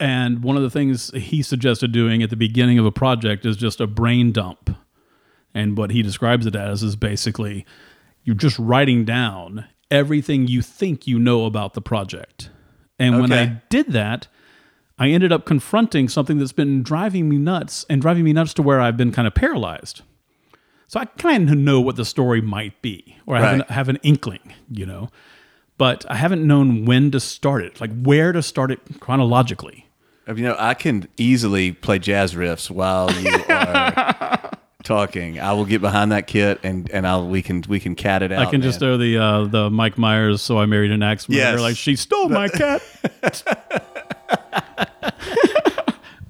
[0.00, 3.56] and one of the things he suggested doing at the beginning of a project is
[3.56, 4.76] just a brain dump,
[5.54, 7.66] and what he describes it as is basically
[8.24, 12.50] you're just writing down everything you think you know about the project.
[12.98, 14.28] And when I did that,
[14.98, 18.62] I ended up confronting something that's been driving me nuts and driving me nuts to
[18.62, 20.02] where I've been kind of paralyzed.
[20.86, 23.88] So I kind of know what the story might be, or I have, an, have
[23.88, 25.08] an inkling, you know,
[25.78, 29.86] but I haven't known when to start it, like where to start it chronologically.
[30.36, 34.50] You know, I can easily play jazz riffs while you are
[34.84, 35.40] talking.
[35.40, 38.32] I will get behind that kit and and I'll we can we can cat it
[38.32, 38.46] out.
[38.46, 40.42] I can just throw the uh, the Mike Myers.
[40.42, 41.26] So I married an axe.
[41.28, 41.54] Yes.
[41.54, 41.60] Yes.
[41.60, 42.82] like she stole my cat.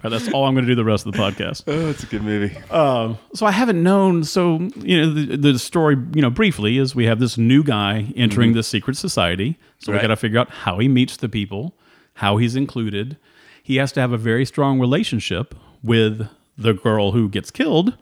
[0.02, 1.64] All right, that's all I'm going to do the rest of the podcast.
[1.66, 2.56] Oh, it's a good movie.
[2.70, 4.24] so I haven't known.
[4.24, 8.10] So you know, the, the story, you know, briefly is we have this new guy
[8.16, 9.58] entering the secret society.
[9.78, 11.74] So we got to figure out how he meets the people,
[12.14, 13.18] how he's included.
[13.70, 16.28] He has to have a very strong relationship with
[16.58, 17.96] the girl who gets killed.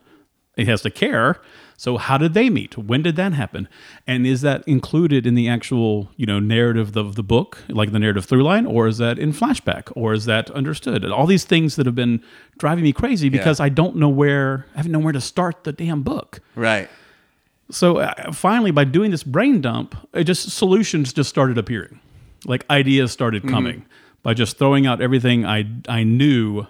[0.57, 1.42] He has to care.
[1.76, 2.78] So how did they meet?
[2.78, 3.68] When did that happen?
[4.07, 7.98] And is that included in the actual, you know, narrative of the book, like the
[7.98, 11.04] narrative through line, or is that in flashback, or is that understood?
[11.04, 12.22] And all these things that have been
[12.57, 15.72] driving me crazy because I don't know where I haven't known where to start the
[15.72, 16.40] damn book.
[16.54, 16.88] Right.
[17.70, 22.00] So uh, finally, by doing this brain dump, it just solutions just started appearing,
[22.46, 23.85] like ideas started coming
[24.22, 26.66] by just throwing out everything I I knew.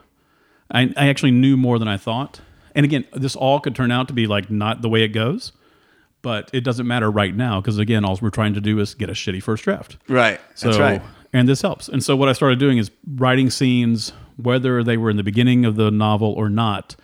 [0.71, 2.41] I, I actually knew more than I thought.
[2.75, 5.53] And again, this all could turn out to be like not the way it goes,
[6.23, 9.09] but it doesn't matter right now because again, all we're trying to do is get
[9.09, 9.97] a shitty first draft.
[10.09, 10.41] Right.
[10.55, 11.03] So, That's right.
[11.33, 11.89] And this helps.
[11.89, 15.65] And so what I started doing is writing scenes, whether they were in the beginning
[15.65, 16.97] of the novel or not,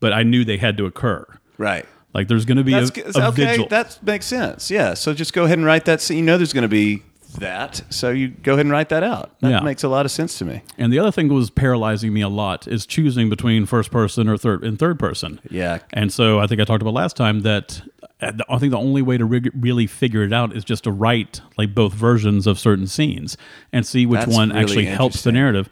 [0.00, 1.24] but I knew they had to occur.
[1.56, 1.86] Right.
[2.12, 3.46] Like there's going to be That's a, a okay.
[3.46, 3.68] vigil.
[3.68, 4.70] That makes sense.
[4.70, 4.94] Yeah.
[4.94, 6.00] So just go ahead and write that.
[6.00, 6.18] scene.
[6.18, 7.02] You know, there's going to be
[7.34, 7.82] that.
[7.90, 9.38] So you go ahead and write that out.
[9.40, 9.60] That Yeah.
[9.60, 10.62] makes a lot of sense to me.
[10.78, 14.28] And the other thing that was paralyzing me a lot is choosing between first person
[14.28, 15.40] or third and third person.
[15.50, 15.78] Yeah.
[15.92, 17.82] And so I think I talked about last time that
[18.20, 20.90] uh, I think the only way to rig- really figure it out is just to
[20.92, 23.36] write like both versions of certain scenes
[23.72, 25.68] and see which That's one really actually helps the narrative.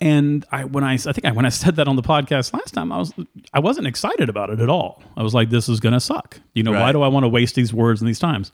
[0.00, 2.72] And I when I I think I when I said that on the podcast last
[2.72, 3.12] time I was
[3.52, 5.00] I wasn't excited about it at all.
[5.16, 6.40] I was like this is going to suck.
[6.54, 8.50] You know, why do I want to waste these words and these times?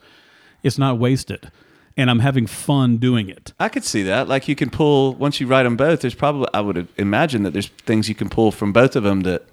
[0.61, 1.49] It's not wasted.
[1.99, 3.51] And I'm having fun doing it.
[3.59, 4.29] I could see that.
[4.29, 5.99] Like you can pull once you write them both.
[5.99, 9.21] There's probably I would imagine that there's things you can pull from both of them
[9.21, 9.45] that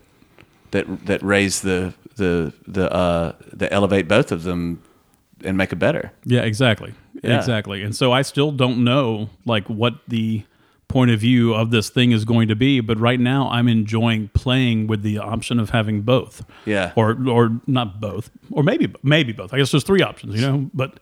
[0.70, 4.80] that that raise the the the uh that elevate both of them
[5.44, 6.12] and make it better.
[6.24, 6.94] Yeah, exactly.
[7.22, 7.38] Yeah.
[7.38, 7.82] Exactly.
[7.82, 10.44] And so I still don't know like what the
[10.88, 14.28] point of view of this thing is going to be, but right now I'm enjoying
[14.34, 16.44] playing with the option of having both.
[16.64, 16.92] Yeah.
[16.94, 18.30] Or or not both.
[18.52, 19.52] Or maybe maybe both.
[19.52, 21.00] I guess there's three options, you know, but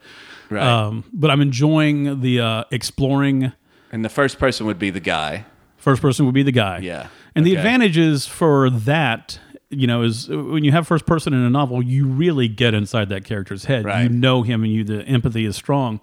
[0.50, 0.62] Right.
[0.62, 3.52] um but I'm enjoying the uh exploring
[3.92, 5.44] and the first person would be the guy.
[5.76, 6.78] first person would be the guy.
[6.78, 7.09] Yeah.
[7.37, 9.38] And the advantages for that,
[9.70, 13.09] you know, is when you have first person in a novel, you really get inside
[13.11, 13.85] that character's head.
[13.85, 14.02] Right.
[14.02, 16.00] You know him and you the empathy is strong.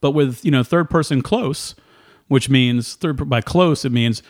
[0.00, 1.74] But with, you know, third person close,
[2.28, 4.22] which means third by close it means,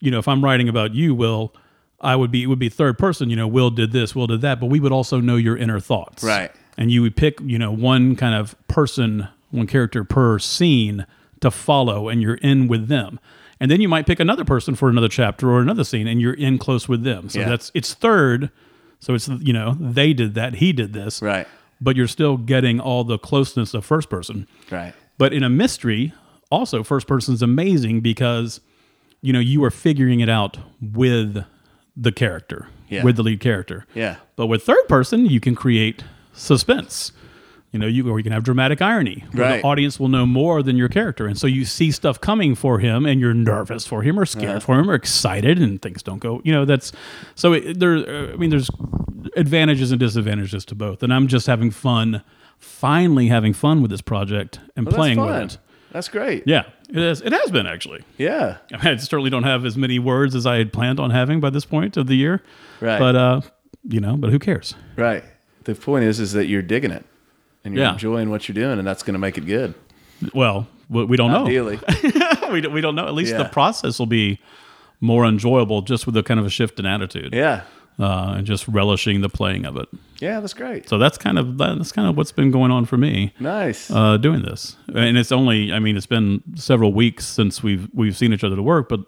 [0.00, 1.54] you know, if I'm writing about you, Will,
[2.00, 4.40] I would be it would be third person, you know, Will did this, Will did
[4.40, 6.24] that, but we would also know your inner thoughts.
[6.24, 6.50] Right.
[6.78, 11.06] And you would pick, you know, one kind of person, one character per scene
[11.40, 13.20] to follow and you're in with them.
[13.60, 16.32] And then you might pick another person for another chapter or another scene and you're
[16.34, 17.28] in close with them.
[17.28, 17.48] So Yeah.
[17.48, 18.50] that's it's third.
[19.00, 21.20] So it's you know, they did that, he did this.
[21.20, 21.46] Right.
[21.80, 24.46] But you're still getting all the closeness of first person.
[24.70, 24.94] Right.
[25.18, 26.12] But in a mystery,
[26.50, 28.60] also first person's amazing because
[29.20, 31.44] you know, you are figuring it out with
[31.96, 33.04] the character, Yeah.
[33.04, 33.84] with the lead character.
[33.94, 34.16] Yeah.
[34.34, 37.12] But with third person, you can create suspense.
[37.70, 39.24] You know, you or you can have dramatic irony.
[39.32, 39.62] where Right.
[39.62, 42.80] The audience will know more than your character, and so you see stuff coming for
[42.80, 44.60] him, and you're nervous for him, or scared Uh-huh.
[44.60, 46.42] for him, or excited, and things don't go.
[46.44, 46.92] You know, that's
[47.34, 48.32] so it, there.
[48.32, 48.68] I mean, there's
[49.36, 52.22] advantages and disadvantages to both, and I'm just having fun,
[52.58, 55.58] finally having fun with this project and Well, playing with it.
[55.92, 56.42] That's great.
[56.46, 57.22] Yeah, it is.
[57.22, 58.02] It has been actually.
[58.18, 58.58] Yeah.
[58.72, 61.40] I, mean, I certainly don't have as many words as I had planned on having
[61.40, 62.42] by this point of the year.
[62.80, 62.98] Right.
[62.98, 63.40] But uh,
[63.88, 64.74] you know, but who cares?
[64.96, 65.24] Right.
[65.64, 67.04] The point is, is that you're digging it,
[67.64, 67.92] and you're Yeah.
[67.92, 69.74] enjoying what you're doing, and that's going to make it good.
[70.34, 71.46] Well, we don't know.
[71.46, 71.78] Ideally.
[72.50, 73.06] we, don't, we don't know.
[73.06, 73.38] At least Yeah.
[73.38, 74.38] the process will be
[75.00, 77.62] more enjoyable just with a kind of a shift in attitude yeah.
[77.98, 79.88] uh, and just relishing the playing of it.
[80.20, 80.38] Yeah.
[80.38, 80.88] That's great.
[80.88, 83.90] So that's kind of that's kind of what's been going on for me Nice.
[83.90, 84.76] uh, doing this.
[84.94, 88.54] And it's only I mean it's been several weeks since we've we've seen each other
[88.54, 89.00] to work, but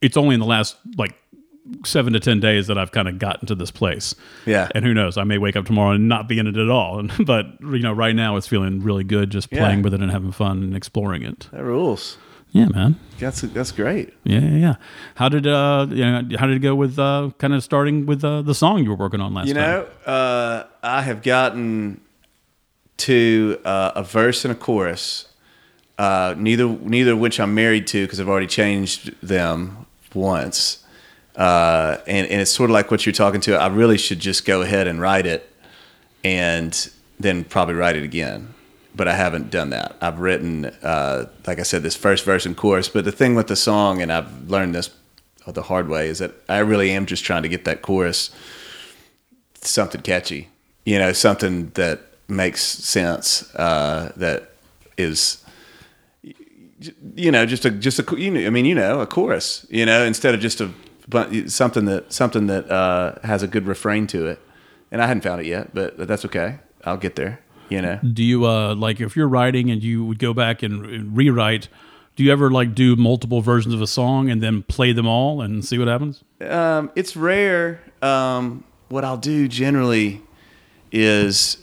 [0.00, 1.14] it's only in the last like
[1.84, 4.14] seven to ten days that I've kind of gotten to this place.
[4.46, 4.68] Yeah.
[4.74, 5.16] and who knows?
[5.16, 7.02] I may wake up tomorrow and not be in it at all.
[7.24, 9.60] but you know, right now it's feeling really good, just Yeah.
[9.60, 11.48] playing with it and having fun and exploring it.
[11.52, 12.18] That rules.
[12.52, 13.00] Yeah, man.
[13.18, 14.14] That's that's great.
[14.22, 14.56] Yeah, yeah.
[14.56, 14.74] yeah.
[15.16, 18.22] How did uh, you know, how did it go with uh, kind of starting with
[18.24, 22.00] uh, the song you were working on last You know, uh, I have gotten
[22.98, 25.26] to uh, a verse and a chorus.
[25.98, 30.83] Uh, neither neither of which I'm married to because I've already changed them once.
[31.36, 33.56] Uh, and and it's sort of like what you're talking to.
[33.56, 35.50] I really should just go ahead and write it,
[36.22, 38.54] and then probably write it again.
[38.94, 39.96] But I haven't done that.
[40.00, 42.88] I've written, uh, like I said, this first verse and chorus.
[42.88, 44.90] But the thing with the song, and I've learned this
[45.46, 48.30] the hard way, is that I really am just trying to get that chorus
[49.60, 50.48] something catchy,
[50.84, 54.52] you know, something that makes sense, uh, that
[54.96, 55.44] is,
[57.16, 59.84] you know, just a just a you know, I mean, you know, a chorus, you
[59.84, 60.70] know, instead of just a
[61.08, 64.40] but something that something that uh, has a good refrain to it.
[64.90, 66.58] And I hadn't found it yet, but that's okay.
[66.84, 67.40] I'll get there.
[67.68, 67.98] You know.
[68.00, 71.68] Do you uh like if you're writing and you would go back and, rewrite?
[72.16, 75.40] Do you ever like do multiple versions of a song and then play them all
[75.40, 76.22] and see what happens?
[76.40, 77.80] Um, it's rare.
[78.02, 80.22] Um, what I'll do generally
[80.92, 81.56] is,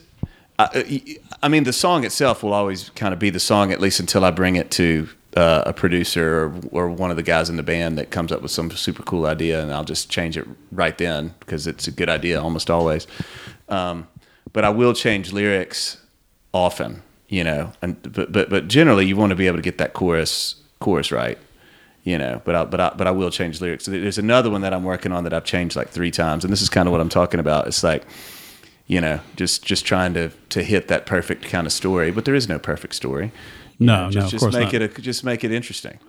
[0.59, 4.01] I, I mean, the song itself will always kind of be the song, at least
[4.01, 7.55] until I bring it to uh, a producer or, or one of the guys in
[7.55, 10.45] the band that comes up with some super cool idea, and I'll just change it
[10.71, 13.07] right then because it's a good idea almost always.
[13.69, 14.07] Um,
[14.53, 15.97] but I will change lyrics
[16.53, 19.77] often, you know, and but but but generally you want to be able to get
[19.77, 21.37] that chorus chorus right
[22.03, 23.85] you know but I, but I, but I will change lyrics.
[23.85, 26.61] There's another one that I'm working on that I've changed like three times and this
[26.61, 27.67] is kind of what I'm talking about.
[27.67, 28.03] It's like
[28.87, 32.35] you know just just trying to to hit that perfect kind of story but there
[32.35, 33.31] is no perfect story
[33.81, 34.81] No, just, no, of just course make not.
[34.81, 35.99] it a, just make it interesting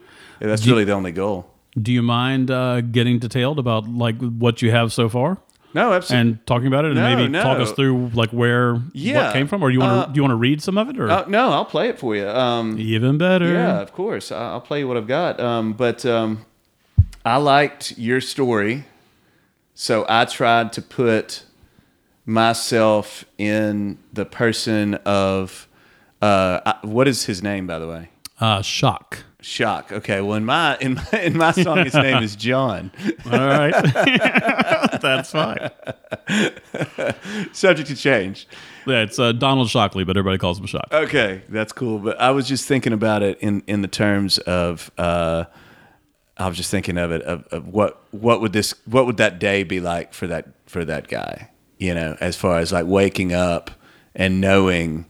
[0.40, 1.46] Yeah, that's really the only goal
[1.80, 5.38] Do you mind uh, getting detailed about like what you have so far
[5.74, 7.42] no absolutely and talking about it and No, maybe no.
[7.42, 9.24] talk us through like where Yeah.
[9.24, 10.76] what came from, or do you want to Uh, do you want to read some
[10.76, 13.50] of it, or Uh, no I'll play it for you um, even better?
[13.50, 14.30] Yeah, of course.
[14.30, 15.40] I'll play you what I've got.
[15.40, 16.44] Um, but um,
[17.24, 18.84] I liked your story,
[19.74, 21.44] so I tried to put
[22.26, 25.66] myself in the person of
[26.22, 28.10] uh, what is his name, by the way?
[28.40, 29.24] Uh, shock.
[29.40, 29.92] Shock.
[29.92, 30.20] Okay.
[30.20, 32.92] Well, in my in my, in my song, his name is John.
[33.26, 33.72] All right,
[35.02, 35.70] that's fine.
[37.52, 38.46] Subject to change.
[38.86, 40.88] Yeah, it's uh, Donald Shockley, but everybody calls him Shock.
[40.92, 41.98] Okay, that's cool.
[41.98, 45.44] But I was just thinking about it in in the terms of uh,
[46.36, 49.38] I was just thinking of it of, of what what would this what would that
[49.38, 51.50] day be like for that for that guy?
[51.78, 53.72] You know, as far as like waking up
[54.14, 55.06] and knowing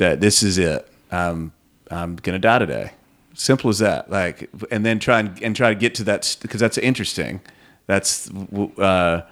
[0.00, 0.86] that this is it.
[1.10, 1.52] I'm
[1.90, 2.92] I'm gonna die today.
[3.34, 4.10] Simple as that.
[4.10, 7.40] Like, and then try and, and try to get to that because that's interesting.
[7.86, 9.22] That's uh,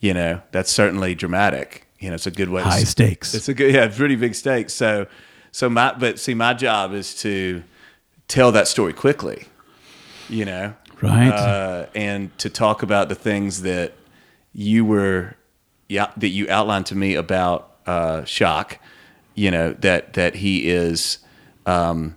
[0.00, 1.86] you know that's certainly dramatic.
[1.98, 2.62] You know, it's a good way.
[2.62, 3.34] High to, stakes.
[3.34, 4.74] It's a good, yeah, it's pretty big stakes.
[4.74, 5.06] So,
[5.50, 7.62] so my, but see, my job is to
[8.28, 9.46] tell that story quickly,
[10.28, 11.28] you know, Right.
[11.28, 13.94] Uh, and to talk about the things that
[14.52, 15.34] you were,
[15.88, 18.78] yeah, that you outlined to me about uh, shock,
[19.36, 21.18] you know, that that he is,
[21.66, 22.16] um,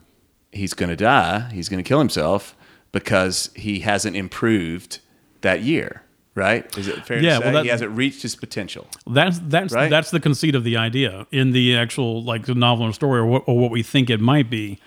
[0.52, 2.56] he's going to die, he's going to kill himself
[2.92, 5.00] because he hasn't improved
[5.42, 6.02] that year.
[6.36, 6.78] Right?
[6.78, 8.88] Is it fair Yeah, to say well, that- he hasn't reached his potential?
[9.06, 9.90] That's that's Right?
[9.90, 13.26] that's the conceit of the idea in the actual like the novel or story or
[13.26, 14.80] what, or what we think it might be.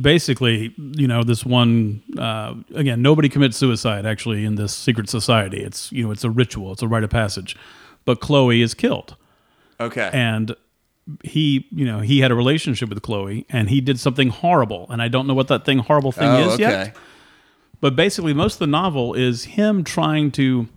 [0.00, 5.58] Basically, you know, this one uh, again, nobody commits suicide actually in this secret society.
[5.62, 7.56] It's you know, it's a ritual, it's a rite of passage.
[8.04, 9.16] But Chloe is killed,
[9.80, 10.10] Okay.
[10.12, 10.56] and
[11.24, 15.02] he, you know, he had a relationship with Chloe, and he did something horrible, and
[15.02, 16.62] I don't know what that thing horrible thing oh, is okay.
[16.62, 16.96] yet.
[17.80, 20.68] But basically, most of the novel is him trying to,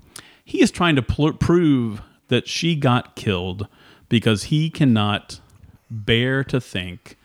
[0.43, 3.67] he is trying to pl- prove that she got killed
[4.09, 5.39] because he cannot
[5.91, 7.17] bear to think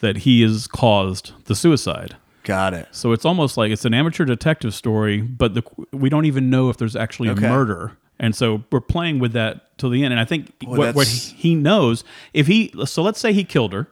[0.00, 2.16] that he has caused the suicide.
[2.44, 2.88] Got it.
[2.92, 6.70] So it's almost like it's an amateur detective story, but the, we don't even know
[6.70, 7.44] if there's actually Okay.
[7.44, 7.98] a murder.
[8.20, 10.12] And so we're playing with that till the end.
[10.12, 12.02] And I think what, what he knows,
[12.34, 13.88] if he, so let's say he killed her,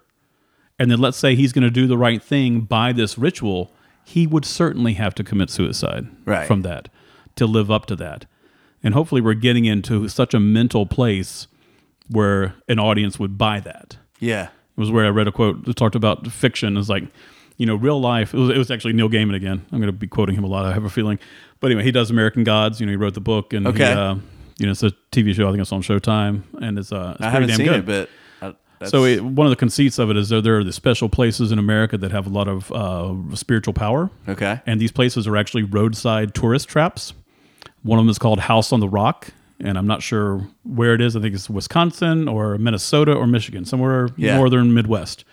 [0.79, 3.71] and then let's say he's going to do the right thing by this ritual,
[4.05, 6.47] he would certainly have to commit suicide Right.
[6.47, 6.89] from that
[7.37, 8.27] to live up to that.
[8.83, 11.47] And hopefully we're getting into such a mental place
[12.09, 14.45] where an audience would buy that Yeah.
[14.45, 17.05] it was where I read a quote that talked about fiction is like,
[17.57, 18.35] you know, real life.
[18.35, 19.65] It was, it was actually Neil Gaiman again.
[19.73, 20.67] I'm going to be quoting him a lot.
[20.67, 21.19] I have a feeling.
[21.61, 22.81] But anyway, he does American Gods.
[22.81, 24.17] You know, he wrote the book and he, uh,
[24.59, 25.47] you know, it's a TV show.
[25.49, 27.77] I think it's on Showtime, and it's uh, it's I pretty haven't damn seen good.
[28.05, 28.09] it,
[28.41, 30.65] but uh, that's, So it, one of the conceits of it is there, there are
[30.65, 34.61] the special places in America that have a lot of uh, spiritual power, okay.
[34.67, 37.13] and these places are actually roadside tourist traps
[37.83, 39.29] One of them is called House on the Rock,
[39.61, 41.17] and I'm not sure where it is.
[41.17, 44.37] I think it's Wisconsin or Minnesota or Michigan, somewhere Yeah.
[44.37, 45.25] northern Midwest.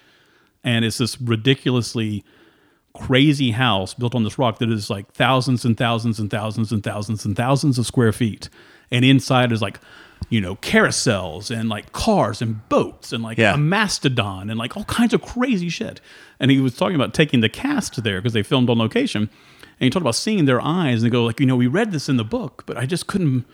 [0.63, 2.23] And it's this ridiculously
[2.93, 6.83] crazy house built on this rock that is like thousands and thousands and thousands and
[6.83, 8.49] thousands and thousands of square feet.
[8.91, 9.79] And inside is like,
[10.29, 13.55] you know, carousels and like cars and boats and like Yeah.
[13.55, 15.99] a mastodon and like all kinds of crazy shit.
[16.39, 19.23] And he was talking about taking the cast there because they filmed on location.
[19.23, 21.91] And he talked about seeing their eyes and they go like, you know, we read
[21.91, 23.45] this in the book, but I just couldn't,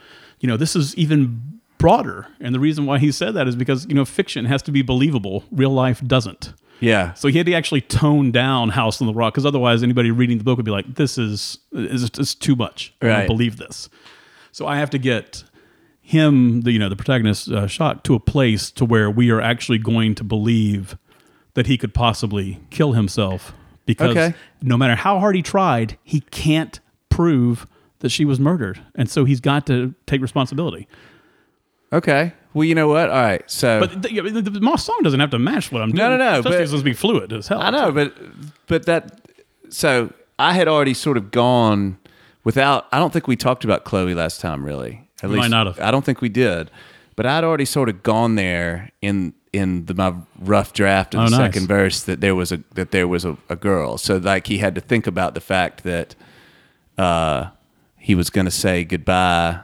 [0.41, 2.27] you know, this is even broader.
[2.41, 4.81] And the reason why he said that is because, you know, fiction has to be
[4.81, 5.45] believable.
[5.51, 6.53] Real life doesn't.
[6.79, 7.13] Yeah.
[7.13, 10.37] So he had to actually tone down House on the Rock because otherwise anybody reading
[10.37, 12.93] the book would be like, "This is is is too much.
[13.01, 13.89] I don't believe this."
[14.51, 15.43] So I have to get
[16.01, 19.41] him, the you know, the protagonist, uh, shot to a place to where we are
[19.41, 20.97] actually going to believe
[21.53, 23.53] that he could possibly kill himself
[23.85, 24.33] because Okay.
[24.61, 27.67] no matter how hard he tried, he can't prove
[27.99, 30.87] that she was murdered, and so he's got to take responsibility.
[31.91, 32.33] Okay.
[32.53, 33.09] Well, you know what?
[33.09, 33.49] All right.
[33.49, 36.09] So But the, the, the, the song doesn't have to match what I'm doing.
[36.09, 37.61] no, no, Especially but- it's supposed to be fluid as hell.
[37.61, 38.13] I know, but
[38.67, 39.21] but that
[39.69, 41.97] so I had already sort of gone
[42.43, 42.87] without.
[42.91, 45.07] I don't think we talked about Chloe last time, really.
[45.21, 45.79] At We might not have.
[45.79, 46.71] I don't think we did.
[47.15, 51.23] But I'd already sort of gone there in in the, my rough draft of Oh,
[51.25, 51.53] the nice.
[51.53, 53.97] second verse that there was a that there was a, a girl.
[53.97, 56.15] So like he had to think about the fact that
[56.97, 57.49] uh,
[57.97, 59.59] he was going to say goodbye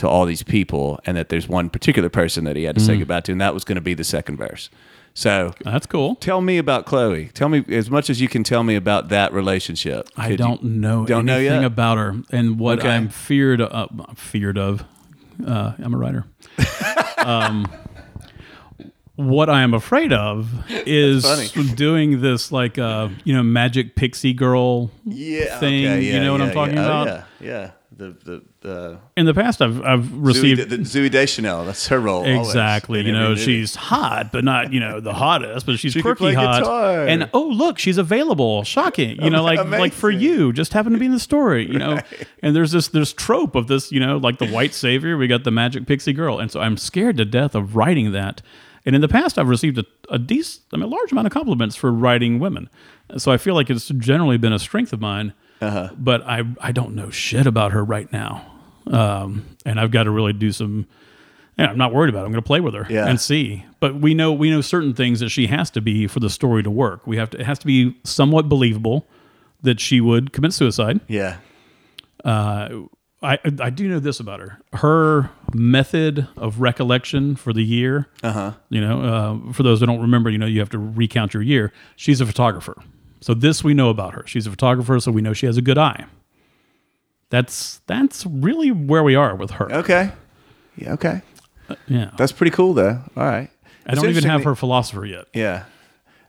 [0.00, 2.86] to all these people, and that there's one particular person that he had to Mm.
[2.86, 4.68] say goodbye to, and that was going to be the second verse.
[5.14, 6.14] So That's cool.
[6.16, 7.30] Tell me about Chloe.
[7.34, 10.08] Tell me as much as you can tell me about that relationship.
[10.16, 11.72] I Could don't know don't know anything yet?
[11.72, 12.90] about her, and what Okay.
[12.90, 14.18] I'm feared of.
[14.18, 14.84] Feared of.
[15.44, 16.26] Uh, I'm a writer.
[17.18, 17.66] um,
[19.16, 20.48] what I am afraid of
[20.86, 21.74] is funny.
[21.74, 25.86] doing this like uh, you know magic pixie girl yeah, thing.
[25.86, 26.82] okay, you yeah, know what I'm yeah, talking yeah.
[26.86, 27.06] Oh, about?
[27.06, 27.70] yeah, yeah.
[28.00, 31.66] The the the In the past, I've I've Zooey, received the, Zooey Deschanel.
[31.66, 32.24] That's her role.
[32.24, 33.04] Exactly.
[33.04, 36.62] You know, she's hot, but not, you know, the hottest, but she's She quirky hot.
[36.62, 37.06] guitar.
[37.06, 38.64] And oh, look, she's available.
[38.64, 39.22] Shocking.
[39.22, 42.00] You know, like like for you, just happened to be in the story, you know.
[42.42, 45.44] And there's this there's trope of this, you know, like the white savior, we got
[45.44, 46.38] the magic pixie girl.
[46.38, 48.40] And so I'm scared to death of writing that.
[48.86, 51.34] And in the past I've received a, a decent I mean a large amount of
[51.34, 52.70] compliments for writing women.
[53.18, 55.34] So I feel like it's generally been a strength of mine.
[55.60, 55.90] Uh-huh.
[55.98, 58.46] But I I don't know shit about her right now.
[58.86, 60.86] Um, and I've got to really do some
[61.58, 62.26] yeah, I'm not worried about it.
[62.26, 63.06] I'm going to play with her Yeah.
[63.06, 63.66] and see.
[63.80, 66.62] But we know we know certain things that she has to be for the story
[66.62, 67.06] to work.
[67.06, 69.06] We have to it has to be somewhat believable
[69.62, 71.00] that she would commit suicide.
[71.08, 71.36] yeah.
[73.22, 74.62] I I do know this about her.
[74.72, 78.08] Her method of recollection for the year.
[78.22, 78.52] Uh-huh.
[78.70, 79.00] You know,
[79.48, 81.70] uh, for those who don't remember, you know, you have to recount your year.
[81.96, 82.82] She's a photographer,
[83.20, 84.24] so this we know about her.
[84.26, 86.06] She's a photographer, so we know she has a good eye.
[87.30, 89.72] That's that's really where we are with her.
[89.72, 90.10] Okay.
[90.76, 90.92] Yeah.
[90.94, 91.22] Okay.
[91.86, 93.00] Yeah, That's pretty cool, though.
[93.16, 93.48] All right.
[93.86, 95.26] I don't even have her philosopher yet.
[95.32, 95.64] Yeah,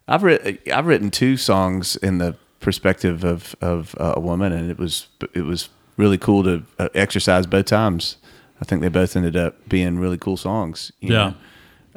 [0.08, 4.69] I've written I've written two songs in the perspective of of uh, a woman, and
[4.69, 8.17] it was it was really cool to uh, exercise both times.
[8.62, 10.91] I think they both ended up being really cool songs.
[10.99, 11.10] Yeah.
[11.10, 11.34] know?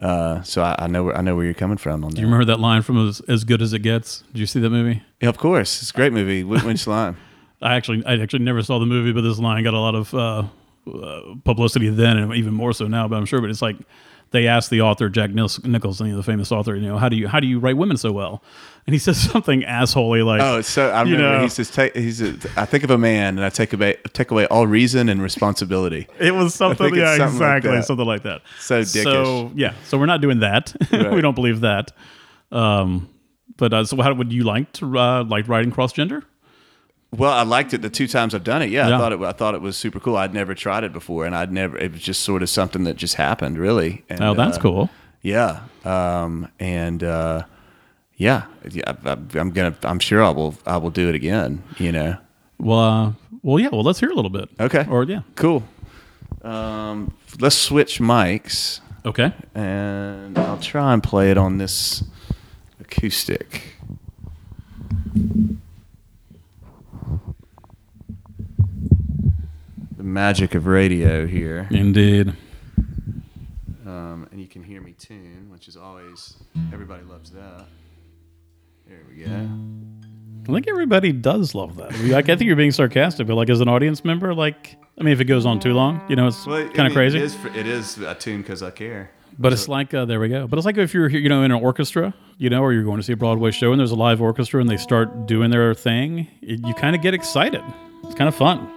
[0.04, 2.16] Uh, so I, I know where I know where you're coming from on that.
[2.16, 4.22] Do you remember that line from as, as Good as It Gets?
[4.32, 5.02] Did you see that movie?
[5.20, 6.44] Yeah, of course, it's a great movie.
[6.44, 7.16] Winch Line.
[7.62, 10.12] I actually, I actually never saw the movie, but this line got a lot of
[10.12, 10.42] uh,
[10.92, 13.08] uh, publicity then, and even more so now.
[13.08, 13.76] But I'm sure, but it's like
[14.32, 17.26] they asked the author Jack Nils- Nicholson, the famous author, you know, how do you
[17.26, 18.42] how do you write women so well?
[18.86, 21.42] And he says something assholey like, Oh, so I You remember know.
[21.44, 24.30] he says, take, "He's a, I think of a man, and I take away take
[24.30, 27.84] away all reason and responsibility." it was something, yeah, something like exactly, that.
[27.86, 28.42] something like that.
[28.60, 29.02] So dickish.
[29.04, 30.74] So yeah, so we're not doing that.
[30.92, 31.12] Right.
[31.12, 31.92] we don't believe that.
[32.52, 33.08] Um,
[33.56, 36.22] but uh, so how would you like to uh, like writing cross gender?
[37.10, 38.70] Well, I liked it the two times I've done it.
[38.70, 38.96] Yeah, Yeah.
[38.96, 39.20] I thought it.
[39.22, 40.16] I thought it was super cool.
[40.16, 41.78] I'd never tried it before, and I'd never.
[41.78, 44.04] It was just sort of something that just happened, really.
[44.10, 44.90] And, Oh, that's uh, cool.
[45.22, 47.44] Yeah, um, and uh,
[48.16, 48.44] yeah.
[48.86, 48.94] I,
[49.34, 49.74] I'm gonna.
[49.82, 50.54] I'm sure I will.
[50.66, 51.62] I will do it again.
[51.78, 52.16] You know.
[52.58, 53.68] Well, uh, well, yeah.
[53.72, 54.48] Well, let's hear a little bit.
[54.60, 54.86] Okay.
[54.88, 55.22] Or yeah.
[55.36, 55.62] Cool.
[56.42, 59.32] Um, let's switch mics, Okay.
[59.54, 62.04] and I'll try and play it on this
[62.80, 63.76] acoustic.
[69.96, 71.68] The magic of radio here.
[71.70, 72.34] Indeed.
[73.86, 76.36] Um, and you can hear me tune, which is always
[76.72, 77.66] everybody loves that.
[78.86, 79.48] There we go.
[80.46, 81.98] I think everybody does love that.
[82.00, 85.12] Like, I think you're being sarcastic, but like as an audience member, like I mean,
[85.12, 87.18] if it goes on too long, you know, it's Well, kind of crazy.
[87.18, 89.10] It is, it is a tune because I care.
[89.38, 90.46] But it's like uh, there we go.
[90.46, 92.98] But it's like if you're you know in an orchestra, you know, or you're going
[92.98, 95.74] to see a Broadway show and there's a live orchestra and they start doing their
[95.74, 97.62] thing, it, you kind of get excited.
[98.04, 98.70] It's kind of fun.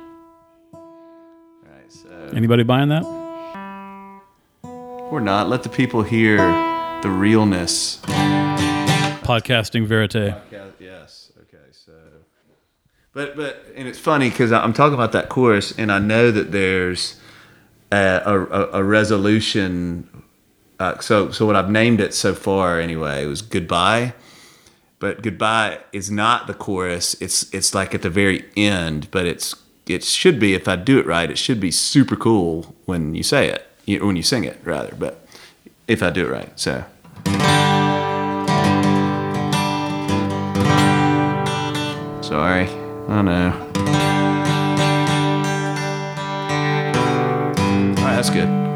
[0.73, 3.03] All right, Anybody buying that?
[4.63, 5.47] Or not.
[5.47, 6.37] Let the people hear
[7.03, 8.01] the realness.
[9.27, 10.35] Podcasting verite.
[10.79, 11.31] Yes.
[11.41, 11.57] Okay.
[11.71, 11.91] So,
[13.13, 16.51] but but and it's funny because I'm talking about that chorus, and I know that
[16.53, 17.19] there's
[17.91, 20.23] a, a, a resolution.
[20.79, 24.13] Uh, so so what I've named it so far anyway was goodbye.
[24.99, 27.13] But goodbye is not the chorus.
[27.21, 29.55] It's it's like at the very end, but it's
[29.87, 31.29] it should be if I do it right.
[31.29, 34.95] It should be super cool when you say it, when you sing it rather.
[34.97, 35.27] But
[35.87, 36.85] if I do it right, so.
[42.27, 42.67] Sorry.
[43.07, 43.53] I know.
[47.87, 48.66] All right, that's good.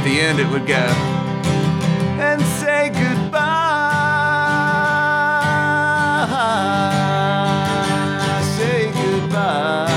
[0.00, 3.36] At the end it would go and say goodbye.
[8.56, 9.88] Say goodbye.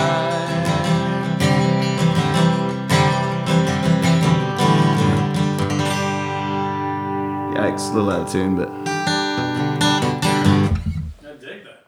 [7.55, 8.67] Yikes, a little out of tune, but.
[8.67, 8.81] I
[11.39, 11.85] dig that.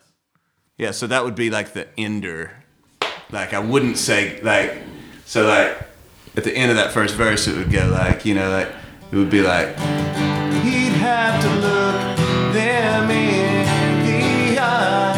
[0.78, 2.64] Yeah, so that would be like the ender.
[3.30, 4.84] Like I wouldn't say like
[5.26, 5.95] so like
[6.38, 8.68] at the end of that first verse it would go like, you know, like
[9.12, 9.70] it would be like
[10.64, 13.66] He'd have to look them in
[14.06, 15.16] the eye.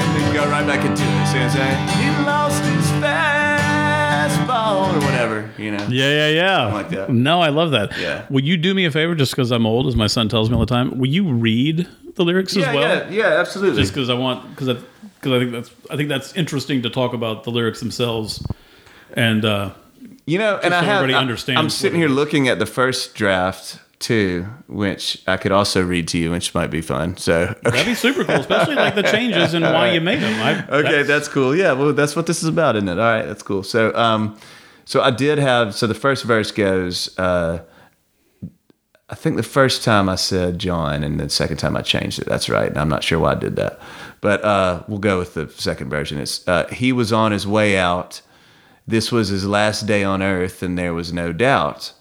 [0.00, 1.26] And then go right back into it.
[1.26, 1.88] See what I'm saying?
[1.98, 5.86] He lost his fastball or whatever, you know.
[5.90, 6.72] Yeah, yeah, yeah.
[6.72, 7.10] like that.
[7.10, 7.98] No, I love that.
[7.98, 8.26] Yeah.
[8.30, 10.54] Will you do me a favor, just because I'm old, as my son tells me
[10.54, 10.98] all the time?
[10.98, 12.82] Will you read the lyrics Yeah, as well?
[12.82, 13.82] yeah, yeah, absolutely.
[13.82, 14.76] Just because I want, because I,
[15.26, 18.44] because I think that's, I think that's interesting to talk about the lyrics themselves,
[19.14, 19.70] and uh,
[20.26, 24.46] You know, and I have I, I'm sitting here looking at the first draft too,
[24.66, 27.16] which I could also read to you, which might be fun.
[27.16, 30.40] So okay, that'd be super cool, especially like the changes and why you made them.
[30.42, 31.56] I, okay, that's, cool.
[31.56, 32.98] Yeah, well, that's what this is about, isn't it?
[32.98, 33.62] All right, that's cool.
[33.62, 34.38] So, um,
[34.84, 35.74] so I did have.
[35.74, 37.16] So the first verse goes.
[37.18, 37.62] Uh,
[39.08, 42.26] I think the first time I said John, and the second time I changed it.
[42.26, 42.68] That's right.
[42.68, 43.78] And I'm not sure why I did that,
[44.26, 46.18] but uh, we'll go with the second version.
[46.18, 48.22] It's uh, he was on his way out.
[48.84, 51.92] This was his last day on earth, and there was no doubt.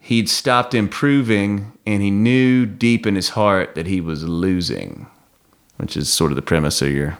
[0.00, 5.06] He'd stopped improving, and he knew deep in his heart that he was losing,
[5.76, 7.16] which is sort of the premise of your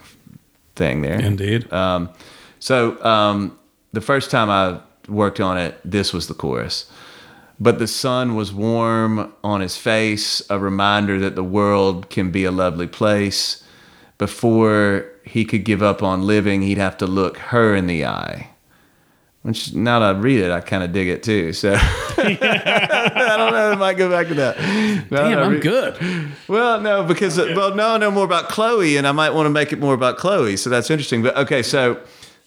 [0.75, 1.21] thing there.
[1.21, 1.73] indeed.
[1.73, 2.11] Um,
[2.59, 3.57] so um,
[3.93, 6.91] the first time I worked on it, this was the chorus.
[7.61, 12.43] But the sun was warm on his face, a reminder that the world can be
[12.43, 13.63] a lovely place.
[14.21, 18.51] Before he could give up on living, he'd have to look her in the eye.
[19.41, 21.55] Which now that I read it, I kind of dig it too.
[21.55, 23.71] So I don't know.
[23.73, 24.59] I might go back to that.
[25.11, 26.29] Now Damn, I I'm read- good.
[26.49, 29.51] well, no, because well, no, I know more about Chloe, and I might want to
[29.51, 30.59] make it more about Chloe.
[30.59, 31.23] So that's interesting.
[31.23, 31.99] But okay, so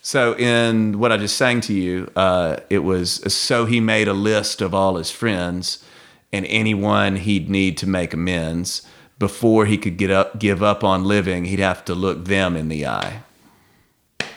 [0.04, 4.14] so in what I just sang to you, uh, it was so he made a
[4.14, 5.84] list of all his friends
[6.32, 8.84] and anyone he'd need to make amends
[9.28, 11.46] before he could get up, give up on living.
[11.46, 13.22] He'd have to look them in the eye.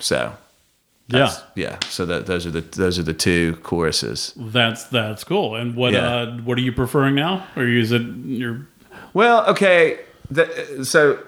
[0.00, 0.18] So
[1.08, 4.32] Yeah, yeah, so that those are the those are the two choruses.
[4.36, 5.56] that's that's cool.
[5.56, 6.06] And what Yeah.
[6.14, 8.02] uh, what are you preferring now, or is it
[8.42, 8.66] your
[9.14, 9.98] Well, okay.
[10.30, 10.46] The,
[10.84, 11.18] so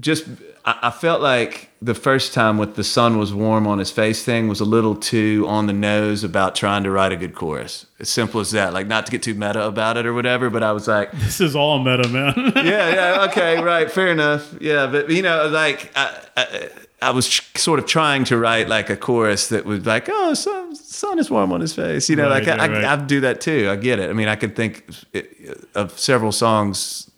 [0.00, 0.24] just
[0.64, 4.24] I, I felt like the first time with the sun was warm on his face
[4.24, 7.86] thing was a little too on the nose about trying to write a good chorus.
[7.98, 8.72] As simple as that.
[8.72, 11.40] Like not to get too meta about it or whatever, but I was like, This
[11.40, 12.34] is all meta, man.
[12.56, 14.54] yeah, yeah, okay, right, fair enough.
[14.60, 16.68] Yeah, but you know, like I, I,
[17.00, 20.34] I was tr- sort of trying to write like a chorus that was like, oh,
[20.34, 22.08] sun, sun is warm on his face.
[22.08, 22.84] You know, Right, like I, right, right.
[22.84, 23.68] I, I do that too.
[23.68, 24.08] I get it.
[24.08, 25.22] I mean, I could think eh,
[25.74, 27.10] of several songs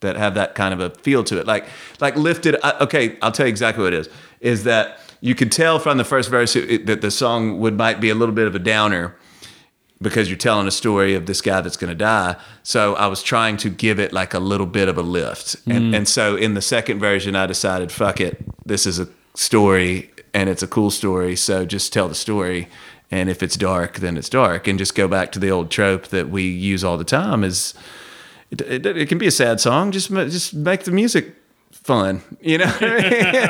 [0.00, 1.46] that have that kind of a feel to it.
[1.46, 1.66] Like,
[2.00, 2.56] like lifted.
[2.62, 4.08] I, okay, I'll tell you exactly what it is.
[4.40, 8.10] Is that you could tell from the first verse that the song would might be
[8.10, 9.16] a little bit of a downer
[10.00, 12.36] because you're telling a story of this guy that's going to die.
[12.62, 15.56] So I was trying to give it like a little bit of a lift.
[15.66, 15.96] And, mm.
[15.96, 20.50] and so in the second version, I decided, fuck it, this is a story and
[20.50, 21.34] it's a cool story.
[21.34, 22.68] So just tell the story.
[23.10, 24.66] And if it's dark, then it's dark.
[24.66, 27.72] And just go back to the old trope that we use all the time is
[28.50, 29.92] it, it, it can be a sad song.
[29.92, 31.34] Just, just make the music
[31.86, 32.72] fun, you know.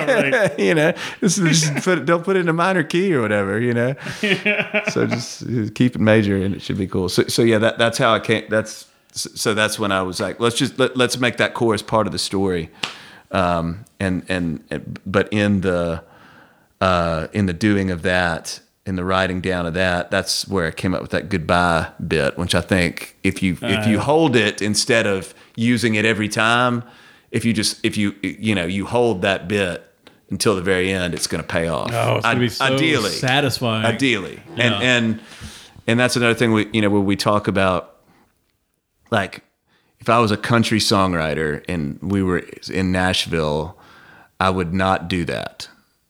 [0.06, 0.58] Right.
[0.58, 3.74] you know, just, just put, don't put it in a minor key or whatever, you
[3.74, 3.94] know.
[4.90, 7.08] so just keep it major, and it should be cool.
[7.08, 8.44] So, so yeah, that that's how I came.
[8.48, 12.06] That's so that's when I was like, let's just let, let's make that chorus part
[12.06, 12.70] of the story,
[13.30, 16.02] um, and, and and but in the
[16.80, 20.70] uh, in the doing of that, in the writing down of that, that's where I
[20.70, 24.02] came up with that goodbye bit, which I think if you if you Uh.
[24.02, 26.84] hold it instead of using it every time,
[27.32, 29.82] if you just if you you know you hold that bit
[30.30, 31.90] until the very end, it's going to pay off.
[31.92, 33.84] Oh, it's gonna be so ideally, satisfying.
[33.84, 34.80] ideally, and Yeah.
[34.80, 35.20] and
[35.88, 37.96] and that's another thing we you know where we talk about
[39.10, 39.42] like
[40.00, 43.76] if I was a country songwriter and we were in Nashville,
[44.38, 45.68] I would not do that.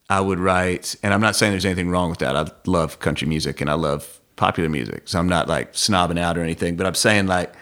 [0.08, 2.36] I would write, and I'm not saying there's anything wrong with that.
[2.36, 6.38] I love country music and I love popular music, so I'm not like snobbing out
[6.38, 6.76] or anything.
[6.76, 7.52] But I'm saying like,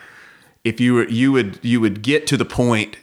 [0.64, 2.96] if you were, you would, you would get to the point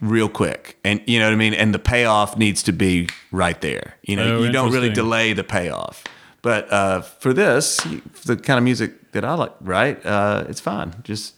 [0.00, 1.52] real quick, and you know what I mean.
[1.54, 3.96] And the payoff needs to be right there.
[4.02, 6.04] You know, Oh, you don't really delay the payoff.
[6.42, 7.76] But uh, for this,
[8.24, 10.04] the kind of music that I like, right?
[10.06, 10.94] Uh, it's fine.
[11.02, 11.34] Just,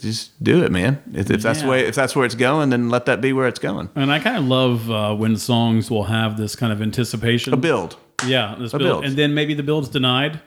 [0.00, 1.00] just do it, man.
[1.14, 1.68] If, if that's Yeah.
[1.68, 3.88] way, if that's where it's going, then let that be where it's going.
[3.94, 7.52] And I kind of love uh, when songs will have this kind of anticipation.
[7.54, 7.96] A build.
[8.26, 8.88] Yeah, this A build.
[8.90, 9.04] build.
[9.04, 10.40] and then maybe the build's denied.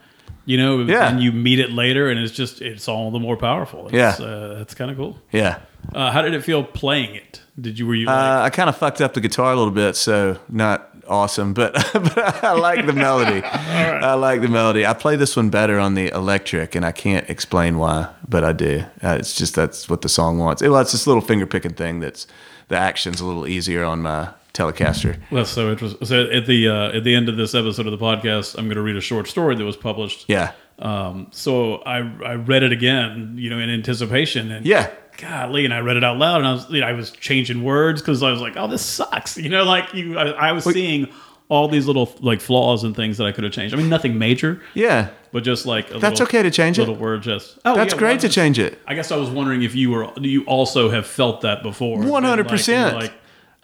[0.46, 1.08] You know, Yeah.
[1.08, 3.86] and you meet it later, and it's just it's all the more powerful.
[3.88, 4.10] It's, Yeah.
[4.26, 5.20] uh, that's kind of cool.
[5.32, 5.58] Yeah.
[5.94, 7.42] Uh, how did it feel playing it?
[7.60, 9.72] Did you were you like, Uh, I kind of fucked up the guitar a little
[9.74, 13.41] bit, so not awesome, but, but I like the melody.
[13.45, 14.86] I like the melody.
[14.86, 18.54] I play this one better on the electric, and I can't explain why, but I
[18.54, 18.84] do.
[19.04, 20.62] Uh, it's just that's what the song wants.
[20.62, 22.28] Well, it's this little finger picking thing that's
[22.68, 25.18] the action's a little easier on my Telecaster.
[25.32, 26.06] That's so interesting.
[26.06, 28.76] So at the uh, at the end of this episode of the podcast, I'm going
[28.76, 30.26] to read a short story that was published.
[30.28, 30.52] Yeah.
[30.80, 34.89] Um, so I I read it again, you know, in anticipation, and Yeah.
[35.22, 37.64] Golly, and I read it out loud, and I was you know, I was changing
[37.64, 40.64] words because I was like, oh, this sucks, you know, like you, I, I was
[40.66, 41.08] seeing
[41.50, 43.74] all these little like flaws and things that I could have changed.
[43.76, 45.10] I mean, nothing major, Yeah.
[45.34, 46.84] but just like a That's little, okay to change it.
[46.84, 48.80] Little word, just oh, That's yeah, great well, to change it.
[48.88, 51.98] I guess I was wondering if you were you also have felt that before.
[52.00, 52.94] 100%.
[52.94, 53.14] Like,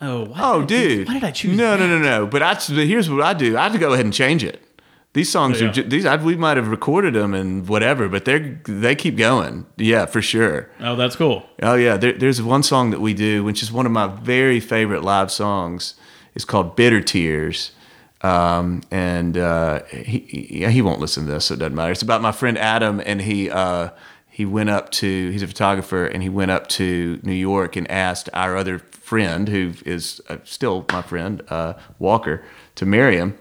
[0.02, 1.08] oh, Oh, did I dude.
[1.08, 1.58] why did I choose?
[1.58, 1.80] No, that?
[1.80, 2.28] no, no, no.
[2.28, 3.58] But I, but here's what I do.
[3.58, 4.62] I have to go ahead and change it.
[5.14, 5.70] These songs Yeah.
[5.70, 6.06] are these.
[6.06, 9.66] I, we might have recorded them and whatever, but they're they keep going.
[9.78, 10.70] Yeah, for sure.
[10.80, 11.44] Oh, that's cool.
[11.64, 11.98] Oh yeah.
[11.98, 15.32] There, there's one song that we do, which is one of my very favorite live
[15.32, 15.96] songs.
[16.36, 17.72] It's called "Bitter Tears."
[18.22, 21.92] Um, and uh, he, he yeah, he won't listen to this, so it doesn't matter.
[21.92, 23.90] It's about my friend Adam, and he uh,
[24.30, 27.90] he went up to he's a photographer, and he went up to New York and
[27.90, 32.44] asked our other friend, who is uh, still my friend uh, Walker,
[32.76, 33.38] to marry him,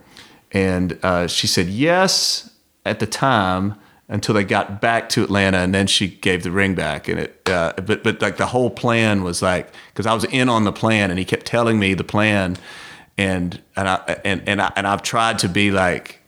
[0.57, 2.51] and uh, she said yes
[2.87, 3.75] at the time
[4.09, 7.09] until they got back to Atlanta, and then she gave the ring back.
[7.09, 10.49] And it, uh, but but like the whole plan was like because I was in
[10.49, 12.57] on the plan, and he kept telling me the plan,
[13.19, 16.23] and and I and and I and I've tried to be like.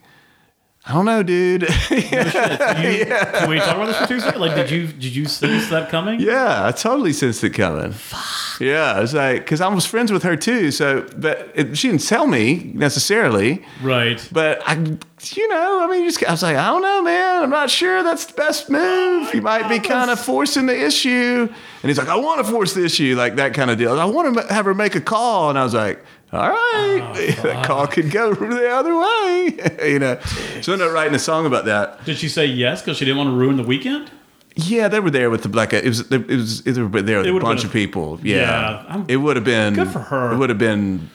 [0.88, 1.68] I don't know, dude.
[1.98, 4.40] You, Can we talk about this for two seconds?
[4.40, 6.20] Like, did you did you sense that coming?
[6.20, 7.92] Yeah, I totally sensed it coming.
[7.92, 8.60] Fuck.
[8.60, 10.70] Yeah, it's like because I was friends with her too.
[10.70, 13.64] So, but it, she didn't tell me necessarily.
[13.82, 14.26] Right.
[14.32, 17.42] But I, you know, I mean, just I was like, I don't know, man.
[17.42, 19.34] I'm not sure that's the best move.
[19.34, 21.48] you might be kind of forcing the issue.
[21.82, 23.98] And he's like, I want to force the issue, like that kind of deal.
[23.98, 26.02] I want to have her make a call, and I was like.
[26.32, 27.00] All right,
[27.38, 30.18] oh, that call could go the other way, you know.
[30.60, 32.04] So I ended up writing a song about that.
[32.04, 34.10] Did she say yes because she didn't want to ruin the weekend?
[34.54, 37.28] Yeah, they were there with the like it was it was they were there with
[37.28, 38.18] a bunch of people.
[38.22, 40.32] Yeah, Yeah, it would have been Good for her.
[40.32, 41.10] It would have been,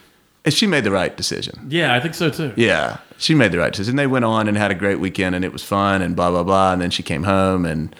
[0.47, 1.68] she made the right decision.
[1.70, 2.53] Yeah, I think so too.
[2.55, 3.97] Yeah, she made the right decision.
[3.97, 6.43] They went on and had a great weekend, and it was fun, and blah blah
[6.43, 6.72] blah.
[6.74, 7.93] And then she came home, and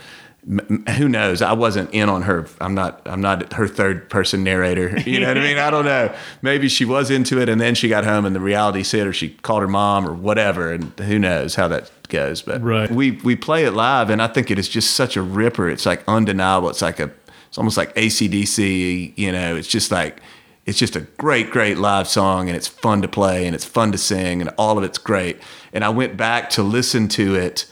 [0.48, 1.42] m- who knows?
[1.42, 2.48] I wasn't in on her.
[2.62, 3.02] I'm not.
[3.06, 4.98] I'm not her third person narrator.
[5.06, 5.58] You know what I mean?
[5.58, 6.14] I don't know.
[6.42, 9.14] Maybe she was into it, and then she got home, and the reality hit, or
[9.14, 10.72] she called her mom, or whatever.
[10.72, 12.42] And who knows how that goes?
[12.42, 12.90] But Right.
[12.92, 15.70] we we play it live, and I think it is just such a ripper.
[15.70, 16.70] It's like undeniable.
[16.70, 17.12] It's like a.
[17.48, 19.14] It's almost like ACDC.
[19.18, 20.22] You know, it's just like.
[20.66, 23.92] It's just a great, great live song, and it's fun to play, and it's fun
[23.92, 25.42] to sing, and all of it's great.
[25.74, 27.66] And I went back to listen to it.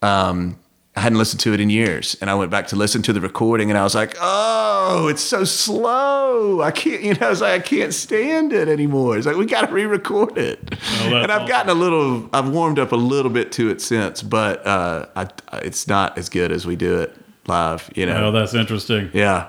[0.00, 0.56] Um,
[1.00, 3.22] I hadn't listened to it in years, and I went back to listen to the
[3.22, 6.60] recording, and I was like, "Oh, it's so slow.
[6.60, 9.46] I can't, you know, I was like, I can't stand it anymore." It's like we
[9.46, 11.48] got to re-record it, that's and I've awesome.
[11.48, 15.30] gotten a little, I've warmed up a little bit to it since, but uh, I,
[15.62, 18.26] it's not as good as we do it live, you know.
[18.26, 19.08] Oh, that's interesting.
[19.14, 19.48] yeah,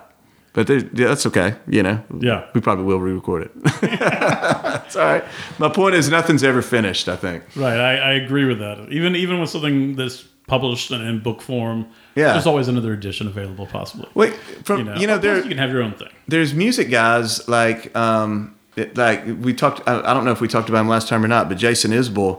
[0.54, 2.02] but yeah, that's okay, you know.
[2.18, 2.48] Yeah.
[2.54, 3.52] we probably will re-record it.
[3.84, 5.26] it's all right.
[5.60, 7.10] My point is, nothing's ever finished.
[7.10, 7.44] I think.
[7.58, 8.88] Right, I, I agree with that.
[8.90, 12.34] Even even with something that's published and in book form, Yeah.
[12.34, 14.10] there's always another edition available, possibly.
[14.14, 14.34] Wait,
[14.66, 16.10] from You know, you know, there you can have your own thing.
[16.28, 18.32] there's music guys like um
[18.76, 21.24] it- like we talked I, I don't know if we talked about him last time
[21.26, 22.34] or not but jason isbell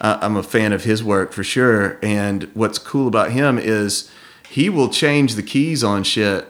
[0.00, 4.10] uh, i'm a fan of his work for sure and what's cool about him is
[4.50, 6.42] he will change the keys on shit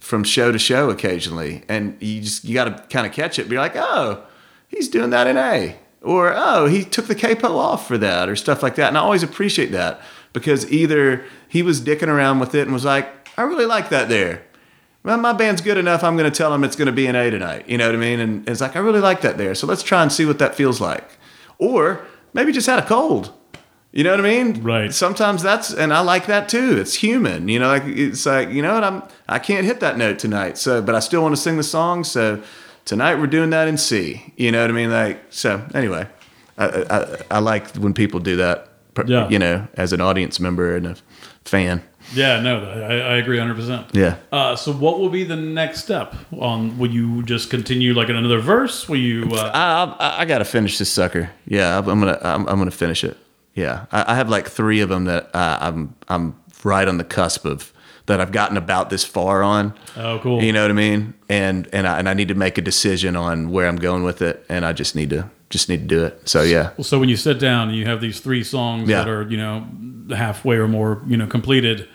[0.00, 3.48] from show to show occasionally and you just you got to kind of catch it
[3.48, 4.22] be like oh
[4.68, 5.76] he's doing that in a
[6.06, 9.00] or oh he took the capo off for that or stuff like that and i
[9.00, 10.00] always appreciate that
[10.32, 14.08] because either he was dicking around with it and was like i really like that
[14.08, 14.42] there
[15.06, 16.02] well, my band's good enough.
[16.02, 17.68] I'm going to tell them it's going to be an A tonight.
[17.68, 18.18] You know what I mean?
[18.18, 19.54] And it's like, I really like that there.
[19.54, 21.08] So let's try and see what that feels like.
[21.58, 23.32] Or maybe just had a cold.
[23.92, 24.64] You know what I mean?
[24.64, 24.92] Right.
[24.92, 26.76] Sometimes that's, and I like that too.
[26.76, 27.46] It's human.
[27.46, 28.82] You know, like it's like, you know what?
[28.82, 30.58] I'm, I can't hit that note tonight.
[30.58, 32.02] So, but I still want to sing the song.
[32.02, 32.42] So
[32.86, 34.32] tonight we're doing that in C.
[34.36, 34.90] You know what I mean?
[34.90, 36.08] Like, so anyway,
[36.56, 38.68] I, I, I like when people do that.
[39.06, 39.28] Yeah.
[39.28, 40.96] You know, as an audience member and a
[41.44, 41.82] fan.
[42.14, 43.94] Yeah, no, I, I agree 100%.
[43.94, 44.16] Yeah.
[44.32, 46.14] Uh, so, what will be the next step?
[46.38, 48.88] On will you just continue like in another verse?
[48.88, 49.28] Will you?
[49.30, 51.30] Uh, I, I, I got to finish this sucker.
[51.46, 53.18] Yeah, I'm, I'm gonna I'm, I'm gonna finish it.
[53.54, 56.34] Yeah, I, I have like three of them that uh, I'm I'm
[56.64, 57.70] right on the cusp of
[58.06, 59.74] that I've gotten about this far on.
[59.96, 60.42] oh, cool.
[60.42, 61.14] You know what I mean?
[61.28, 64.22] And and I, and I need to make a decision on where I'm going with
[64.22, 66.28] it, and I just need to just need to do it.
[66.28, 68.98] So yeah, Well, so when you sit down and you have these three songs Yeah.
[69.04, 69.66] that are you know
[70.14, 71.88] halfway or more you know completed,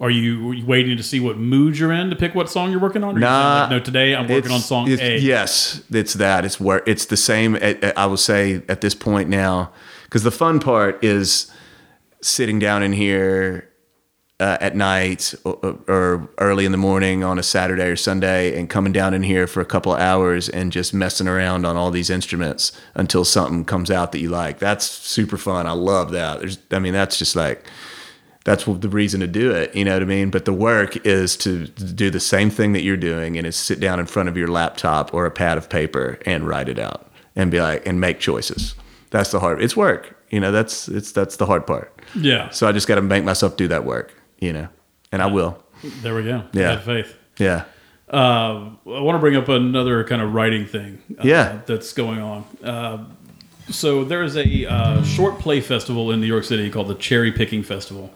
[0.00, 2.70] are you, are you waiting to see what mood you're in to pick what song
[2.72, 3.16] you're working on?
[3.16, 5.18] Or Nah, like, no, today I'm working on song A.
[5.18, 6.44] Yes, it's that.
[6.44, 7.56] It's where it's the same.
[7.96, 9.70] I will say at this point now,
[10.04, 11.50] because the fun part is
[12.20, 13.68] sitting down in here
[14.44, 18.68] uh, at night or, or early in the morning on a Saturday or Sunday, and
[18.68, 21.90] coming down in here for a couple of hours and just messing around on all
[21.90, 24.58] these instruments until something comes out that you like.
[24.58, 25.66] That's super fun.
[25.66, 26.40] I love that.
[26.40, 27.64] There's, I mean, that's just like
[28.44, 29.74] that's what the reason to do it.
[29.74, 30.30] You know what I mean?
[30.30, 33.80] But the work is to do the same thing that you're doing, and is sit
[33.80, 37.10] down in front of your laptop or a pad of paper and write it out
[37.34, 38.74] and be like and make choices.
[39.08, 39.62] That's the hard.
[39.62, 40.22] It's work.
[40.28, 41.98] You know, that's it's that's the hard part.
[42.14, 42.50] Yeah.
[42.50, 44.12] So I just got to make myself do that work.
[44.38, 44.68] You know,
[45.12, 45.62] and I will.
[46.02, 46.44] There we go.
[46.52, 46.72] Yeah.
[46.72, 47.16] Have faith.
[47.38, 47.64] Yeah.
[48.12, 50.98] Uh, I want to bring up another kind of writing thing.
[51.18, 51.60] Uh, Yeah.
[51.66, 52.44] that's going on.
[52.62, 53.04] Uh,
[53.70, 57.32] so there is a uh, short play festival in New York City called the Cherry
[57.32, 58.12] Picking Festival,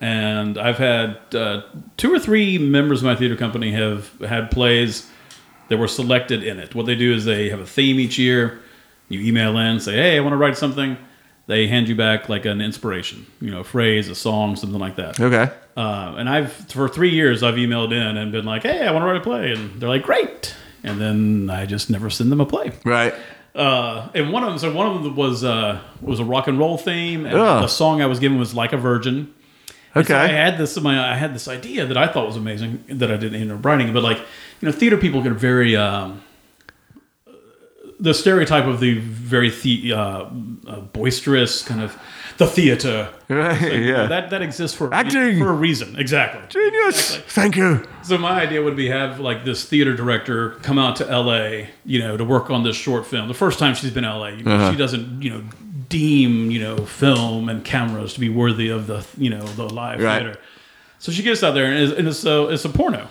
[0.00, 1.62] and I've had uh,
[1.96, 5.08] two or three members of my theater company have had plays
[5.68, 6.74] that were selected in it.
[6.74, 8.60] What they do is they have a theme each year.
[9.08, 10.96] You email in, say, "Hey, I want to write something."
[11.48, 14.94] They hand you back like an inspiration, you know, a phrase, a song, something like
[14.96, 15.18] that.
[15.18, 15.50] Okay.
[15.76, 19.02] Uh, and I've for three years I've emailed in and been like, "Hey, I want
[19.02, 22.40] to write a play," and they're like, "Great," and then I just never send them
[22.40, 22.72] a play.
[22.84, 23.14] Right.
[23.54, 26.58] Uh, and one of them, so one of them was uh, was a rock and
[26.58, 27.62] roll theme, and Ugh.
[27.62, 29.32] the song I was given was "Like a Virgin."
[29.94, 30.34] And so I Okay.
[30.34, 33.40] had this my I had this idea that I thought was amazing that I didn't
[33.40, 34.18] end up writing, but like
[34.60, 36.22] you know, theater people get very um,
[38.00, 39.98] the stereotype of the very the, uh,
[40.66, 41.96] uh, boisterous kind of
[42.38, 43.08] the theater.
[43.30, 43.60] Right.
[43.60, 44.06] Like, yeah.
[44.06, 45.38] that that exists for Acting.
[45.38, 45.98] for a reason.
[45.98, 46.40] Exactly.
[46.48, 47.16] Genius.
[47.16, 47.24] Exactly.
[47.30, 47.84] Thank you.
[48.02, 51.68] So my idea would be have like this theater director come out to L.A.
[51.84, 53.28] You know to work on this short film.
[53.28, 54.30] The first time she's been to L.A.
[54.36, 54.70] You know, Uh-huh.
[54.70, 55.42] She doesn't you know
[55.90, 60.00] deem you know film and cameras to be worthy of the you know the live
[60.00, 60.22] Right.
[60.22, 60.40] theater.
[61.00, 63.08] So she gets out there and it's, and it's a it's a porno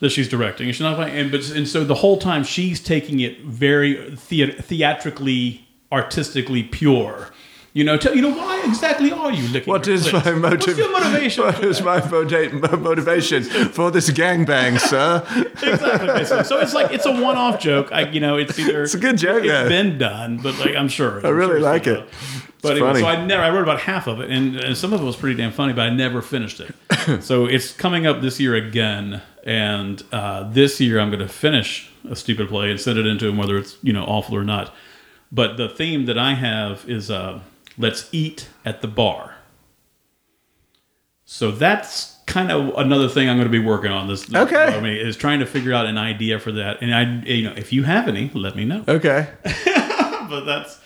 [0.00, 0.66] that she's directing.
[0.66, 4.60] And she's not and but and so the whole time she's taking it very thea-
[4.60, 7.30] theatrically, artistically pure.
[7.76, 9.70] You know, tell, you know why exactly are you licking?
[9.70, 10.78] What is my motive?
[10.78, 11.44] What's your motivation?
[11.44, 12.00] What is my
[12.74, 15.22] motivation for this gangbang, sir?
[15.62, 16.06] exactly.
[16.06, 16.44] basically.
[16.44, 17.92] So it's like it's a one-off joke.
[17.92, 19.68] I, you know, it's either It's a good joke, It's yeah.
[19.68, 21.20] been done, but like I'm sure.
[21.22, 22.08] I really like it.
[22.62, 23.00] But anyway, funny.
[23.00, 23.42] so I never.
[23.42, 25.74] I wrote about half of it, and, and some of it was pretty damn funny,
[25.74, 27.22] but I never finished it.
[27.22, 31.90] so it's coming up this year again, and uh, this year I'm going to finish
[32.08, 34.74] a stupid play and send it into him, whether it's you know awful or not.
[35.30, 37.40] But the theme that I have is uh,
[37.78, 39.36] let's eat at the bar.
[41.24, 44.24] So that's kind of another thing I'm going to be working on this.
[44.26, 44.64] this Okay.
[44.64, 47.54] I mean, is trying to figure out an idea for that, and I, you know,
[47.56, 48.84] if you have any, let me know.
[48.86, 49.28] Okay.
[50.28, 50.80] But that's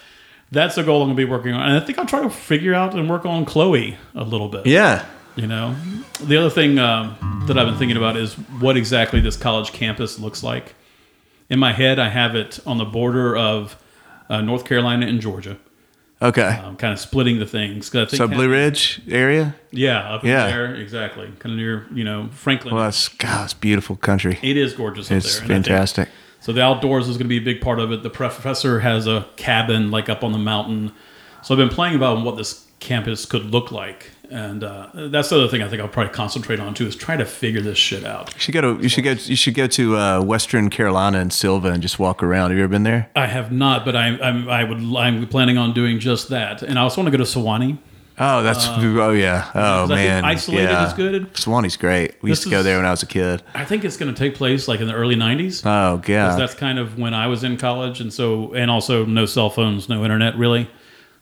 [0.51, 2.29] that's a goal I'm going to be working on, and I think I'll try to
[2.29, 4.67] figure out and work on Chloe a little bit.
[4.67, 5.07] Yeah.
[5.37, 5.75] You know,
[6.21, 10.19] the other thing um, that I've been thinking about is what exactly this college campus
[10.19, 10.75] looks like.
[11.49, 13.83] In my head, I have it on the border of
[14.29, 15.57] uh, North Carolina and Georgia.
[16.23, 16.43] Okay.
[16.43, 17.89] Um, I'm kind of splitting the things.
[17.89, 19.55] 'cause I think so Blue Ridge area.
[19.71, 20.47] yeah, up Yeah.
[20.49, 22.75] there, exactly, kind of near you know Franklin.
[22.75, 24.39] Well, that's God, it's beautiful country.
[24.43, 25.45] it is gorgeous up It's there.
[25.45, 26.09] and I think- fantastic.
[26.41, 28.03] So the outdoors is going to be a big part of it.
[28.03, 30.93] The professor has a cabin like up on the mountain.
[31.43, 35.37] So I've been playing about what this campus could look like, and uh, that's the
[35.37, 38.05] other thing I think I'll probably concentrate on too is try to figure this shit
[38.05, 38.33] out.
[38.35, 41.33] You should go to you should go you should go to uh, Western Carolina and
[41.33, 42.51] Sylva and just walk around.
[42.51, 43.11] Have you ever been there?
[43.17, 46.79] I have not, but I, I'm I would I'm planning on doing just that, and
[46.79, 47.79] I also want to go to Sewanee.
[48.23, 49.51] Oh, that's oh yeah.
[49.55, 50.87] Oh man, Isolated yeah.
[50.87, 51.33] is good.
[51.33, 52.23] Sewanee's great.
[52.23, 53.43] We used This to go there when I was a kid.
[53.55, 55.63] I think it's going to take place like in the early '90s.
[55.65, 56.39] Oh god.
[56.39, 59.89] that's kind of when I was in college, and so and also no cell phones,
[59.89, 60.69] no internet really,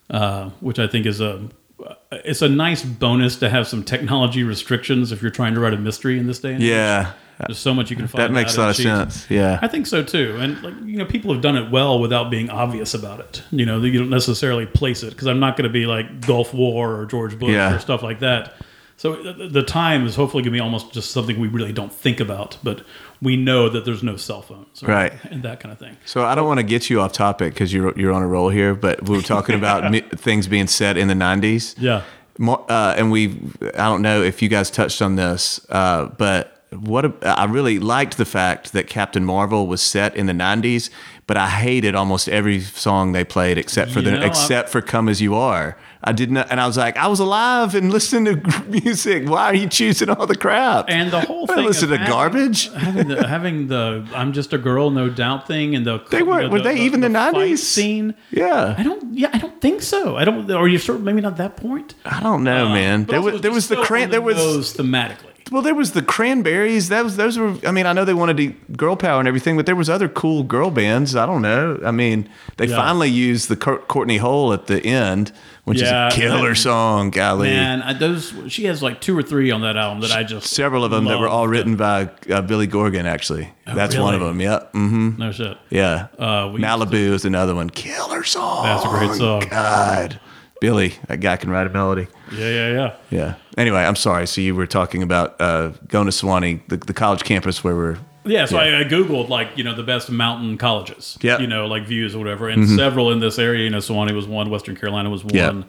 [0.09, 1.47] uh, which I think is a
[1.85, 5.73] Uh, it's a nice bonus to have some technology restrictions if you're trying to write
[5.73, 6.53] a mystery in this day.
[6.53, 6.69] And age.
[6.69, 8.23] Yeah, there's so much you can find.
[8.23, 9.29] that makes a lot of sense.
[9.29, 9.59] Yeah.
[9.61, 12.49] I think so too, and like you know, people have done it well without being
[12.49, 13.43] obvious about it.
[13.51, 16.53] You know, you don't necessarily place it because I'm not going to be like Gulf
[16.53, 17.75] War or George Bush Yeah.
[17.75, 18.53] or stuff like that.
[18.99, 21.93] So the, the time is hopefully going to be almost just something we really don't
[21.93, 22.81] think about, but
[23.21, 25.13] we know that there's no cell phones, or- Right.
[25.31, 25.95] and that kind of thing.
[26.03, 28.49] So I don't want to get you off topic because you're you're on a roll
[28.49, 29.89] here, but we were talking about
[30.19, 31.75] things being set in the '90s.
[31.77, 32.01] Yeah.
[32.45, 33.39] Uh, and we
[33.75, 38.17] I don't know if you guys touched on this, uh, but what I really liked
[38.17, 40.89] the fact that Captain Marvel was set in the '90s,
[41.29, 44.69] but I hated almost every song they played except for You the know, I- except
[44.69, 47.91] for "Come as You Are." I didn't, and I was like, I was alive and
[47.97, 49.29] listening to music.
[49.29, 50.85] Why are you choosing all the crap?
[50.87, 51.65] And the whole I thing.
[51.65, 52.71] listen to having- garbage.
[52.73, 56.43] Having the, having the "I'm just a girl, no doubt" thing, and the They weren't-
[56.43, 57.59] you know, were they even the 90s?
[57.59, 58.15] scene?
[58.31, 58.73] Yeah.
[58.75, 59.13] I don't.
[59.15, 60.17] Yeah, I don't think so.
[60.17, 60.49] I don't.
[60.49, 61.93] Or you sort of maybe not that point.
[62.05, 63.01] I don't know, man.
[63.01, 64.09] Uh, But There was there was the cran.
[64.09, 64.39] There was
[64.73, 65.28] thematically.
[65.51, 66.89] Well, there was the Cranberries.
[66.89, 67.55] That was those were.
[67.65, 68.47] I mean, I know they wanted to
[68.77, 71.15] girl power and everything, but there was other cool girl bands.
[71.15, 71.79] I don't know.
[71.83, 72.75] I mean, they Yeah.
[72.75, 75.31] finally used the Courtney Hole at the end,
[75.63, 77.09] which Yeah, is a killer that- song.
[77.09, 80.23] Golly, Man, I, those she has like two or three on that album that I
[80.23, 83.05] just several of them that were all written by uh, Billy Corgan.
[83.05, 84.31] Actually, that's one of really?
[84.33, 84.41] them.
[84.41, 84.73] Yep.
[84.73, 85.09] Mm-hmm.
[85.17, 85.57] No shit.
[85.69, 86.07] Yeah.
[86.19, 87.69] Uh, Malibu is another one.
[87.71, 88.65] Killer song.
[88.65, 89.43] That's a great song.
[89.49, 90.19] God,
[90.61, 92.07] Billy, that guy can write a melody.
[92.31, 92.95] Yeah, yeah, yeah.
[93.09, 93.35] Yeah.
[93.57, 94.27] Anyway, I'm sorry.
[94.27, 97.97] So you were talking about uh, going to Sewanee, the, the college campus where we're.
[98.25, 101.17] Yeah, so I, I googled like you know the best mountain colleges.
[101.21, 101.33] Yeah.
[101.33, 101.41] Mm-hmm.
[101.43, 103.63] you know like views or whatever, and several in this area.
[103.63, 105.33] You know, Sewanee was one, Western Carolina was one.
[105.33, 105.63] Yeah.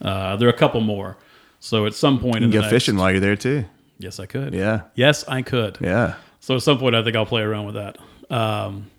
[0.00, 1.16] Uh, there are a couple more.
[1.60, 3.64] So at some point in You the go next- fishing while you're there too.
[3.98, 4.54] Yes, I could.
[4.54, 4.82] Yeah.
[4.94, 5.78] Yes, I could.
[5.80, 6.14] Yeah.
[6.40, 7.96] So at some point, I think I'll play around with that.
[8.30, 8.90] Um,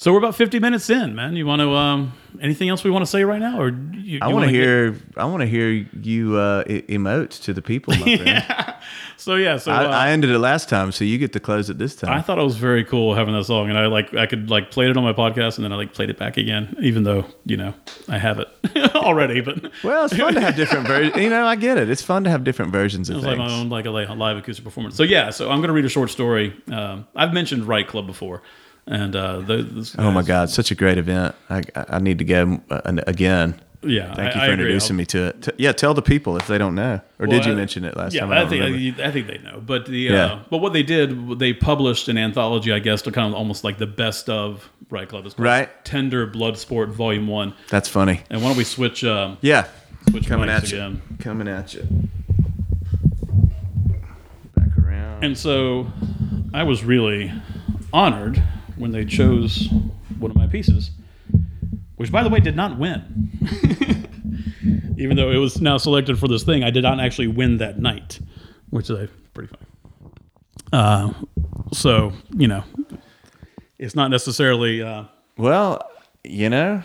[0.00, 1.34] so we're about 50 minutes in, man.
[1.34, 3.60] You want to, um, anything else we want to say right now?
[3.60, 4.96] Or you, I want to wanna get- hear.
[5.16, 5.68] I want to hear
[6.00, 8.44] you uh, emote to the people, friend.
[9.16, 11.68] So yeah, so I, uh, I ended it last time, so you get to close
[11.68, 12.12] it this time.
[12.16, 14.70] I thought it was very cool having that song, and I like I could like
[14.70, 17.24] play it on my podcast, and then I like played it back again, even though
[17.44, 17.74] you know
[18.08, 18.48] I have it
[18.94, 19.40] already.
[19.40, 21.16] But well, it's fun to have different versions.
[21.16, 21.90] You know, I get it.
[21.90, 23.38] It's fun to have different versions of It's things.
[23.38, 24.94] like my own like a live acoustic performance.
[24.94, 26.54] So yeah, so I'm going to read a short story.
[26.70, 28.42] Um, I've mentioned Write Club before,
[28.88, 31.34] and uh, this oh my God, such a great event!
[31.50, 33.60] I, I I need to go uh, again.
[33.82, 35.48] yeah, Thank you I, for I introducing me to it.
[35.58, 38.12] Yeah, tell the people if they don't know, or did you I- mention it last
[38.14, 38.32] Yeah, time?
[38.32, 39.02] I, don't think remember.
[39.02, 39.60] I, I think they know.
[39.64, 40.24] But the Yeah.
[40.24, 43.62] uh, but what they did, they published an anthology, I guess, to kind of almost
[43.62, 45.28] like the best of Write Club.
[45.36, 45.68] Right.
[45.84, 47.54] Tender Blood Sport Volume One.
[47.68, 48.22] That's funny.
[48.30, 49.04] And why don't we switch?
[49.04, 49.68] Um, Yeah,
[50.10, 50.78] switch coming at you.
[50.78, 51.02] again.
[51.20, 51.86] Coming at you.
[54.56, 55.24] Back around.
[55.24, 55.86] And so
[56.54, 57.32] I was really
[57.92, 58.42] honored
[58.78, 59.68] when they chose
[60.18, 60.90] one of my pieces,
[61.96, 63.30] which, by the way, did not win.
[64.98, 67.78] Even though it was now selected for this thing, I did not actually win that
[67.78, 68.18] night,
[68.70, 70.12] which is pretty funny.
[70.72, 71.12] Uh,
[71.72, 72.64] so, you know,
[73.78, 74.82] it's not necessarily.
[74.82, 75.04] Uh,
[75.36, 75.80] Well,
[76.24, 76.82] you know,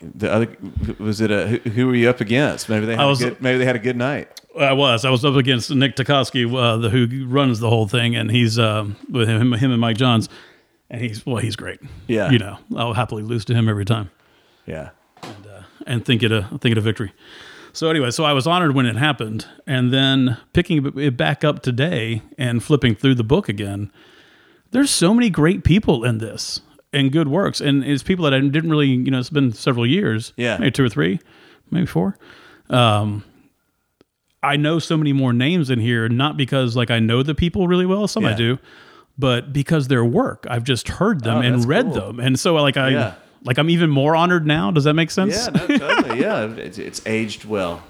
[0.00, 0.56] the other
[0.98, 2.68] was it a who, who were you up against?
[2.68, 4.40] Maybe they had was- a good, maybe they had a good night.
[4.58, 5.04] I was.
[5.06, 8.58] I was up against Nick Tecosky, uh, the who runs the whole thing, and he's
[8.58, 10.28] um, with him, him and Mike Johns,
[10.92, 11.80] and he's well, he's great.
[12.06, 12.30] Yeah.
[12.30, 14.10] you know, I'll happily lose to him every time,
[14.66, 14.90] Yeah.
[15.86, 17.12] and think it a think it a victory.
[17.72, 21.62] So anyway, so I was honored when it happened, and then picking it back up
[21.62, 23.90] today and flipping through the book again.
[24.72, 26.60] There's so many great people in this
[26.92, 29.86] and good works, and it's people that I didn't really, you know, it's been several
[29.86, 30.58] years, Yeah.
[30.58, 31.18] maybe two or three,
[31.70, 32.16] maybe four.
[32.68, 33.24] Um,
[34.42, 37.68] I know so many more names in here, not because like I know the people
[37.68, 38.58] really well, some I do,
[39.18, 40.46] but because their work.
[40.48, 41.94] I've just heard them Oh, and read cool.
[41.94, 43.14] them, and so like I Yeah.
[43.44, 44.70] like I'm even more honored now.
[44.70, 45.36] Does that make sense?
[45.36, 46.20] Yeah, no, totally.
[46.20, 47.82] Yeah, it's, it's aged well.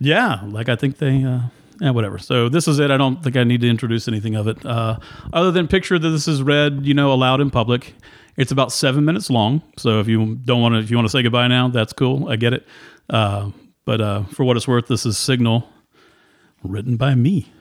[0.00, 1.40] Yeah, like I think they, uh,
[1.80, 2.18] yeah, whatever.
[2.18, 2.90] So this is it.
[2.90, 4.98] I don't think I need to introduce anything of it, uh,
[5.32, 7.94] other than picture that this is read, you know, aloud in public.
[8.36, 9.62] It's about seven minutes long.
[9.76, 12.28] So if you don't want to, if you want to say goodbye now, that's cool.
[12.28, 12.66] I get it.
[13.08, 13.50] Uh,
[13.84, 15.68] but uh, for what it's worth, this is Signal,
[16.62, 17.52] written by me.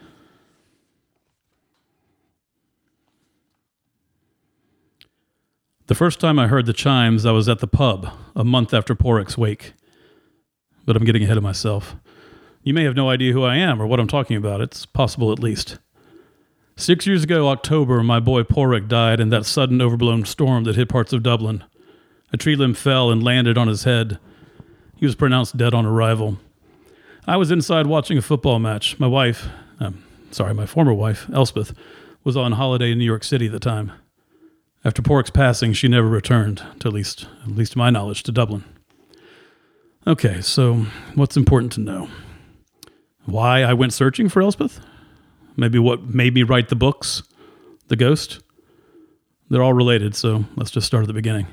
[5.94, 8.96] The first time I heard the chimes, I was at the pub a month after
[8.96, 9.74] Porrick's wake.
[10.88, 11.96] But I'm getting ahead of myself.
[12.64, 14.60] You may have no idea who I am or what I'm talking about.
[14.60, 15.78] It's possible at least.
[16.76, 20.90] Six years ago, October, my boy Porrick died in that sudden overblown storm that hit
[20.90, 21.64] parts of Dublin.
[22.32, 24.18] A tree limb fell and landed on his head.
[24.96, 26.40] He was pronounced dead on arrival.
[27.28, 29.00] I was inside watching a football match.
[29.00, 29.48] My wife,
[29.80, 31.72] um, sorry, my former wife, Elspeth,
[32.24, 33.92] was on holiday in New York City at the time.
[34.86, 38.34] After Porrick's passing, she never returned, to at least, at least to my knowledge, to
[38.34, 38.66] Dublin.
[40.06, 42.10] Okay, so what's important to know?
[43.26, 44.82] Why I went searching for Elspeth?
[45.56, 47.24] Maybe what made me write the books?
[47.88, 48.44] The Ghost?
[49.50, 51.48] They're all related, so let's just start at the beginning.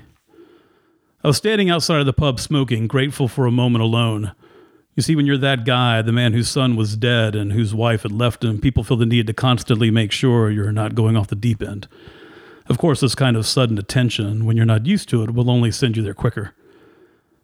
[1.23, 4.33] I was standing outside of the pub smoking, grateful for a moment alone.
[4.97, 8.03] You see, when you're that guy, the man whose son was dead and whose wife
[8.03, 11.29] had left him, people feel the need to constantly make sure you're not going off
[11.29, 11.87] the deep end.
[12.71, 15.73] Of course, this kind of sudden attention, when you're not used to it, will only
[15.73, 16.55] send you there quicker.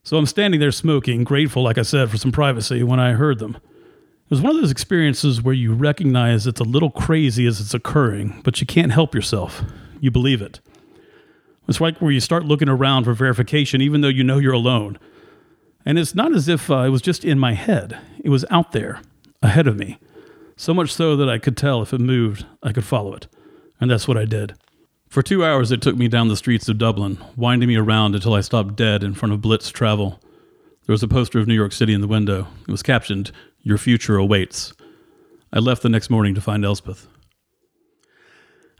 [0.05, 3.41] So I'm standing there smoking, grateful, like I said, for some privacy when I heard
[3.41, 3.57] them.
[3.57, 7.74] It was one of those experiences where you recognize it's a little crazy as it's
[7.74, 9.64] occurring, but you can't help yourself.
[10.01, 10.61] You believe it.
[11.66, 14.97] It's like where you start looking around for verification, even though you know you're alone.
[15.85, 18.70] And it's not as if uh, it was just in my head, it was out
[18.70, 19.01] there,
[19.43, 19.99] ahead of me.
[20.57, 23.27] So much so that I could tell if it moved, I could follow it.
[23.81, 24.55] And that's what I did.
[25.16, 28.34] For two hours, it took me down the streets of Dublin, winding me around until
[28.34, 30.20] I stopped dead in front of Blitz Travel.
[30.84, 32.48] There was a poster of New York City in the window.
[32.68, 34.74] It was captioned, Your future awaits.
[35.54, 37.08] I left the next morning to find Elspeth.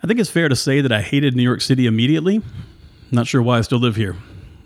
[0.05, 2.43] I think it's fair to say that I hated New York City immediately.
[3.11, 4.16] Not sure why I still live here.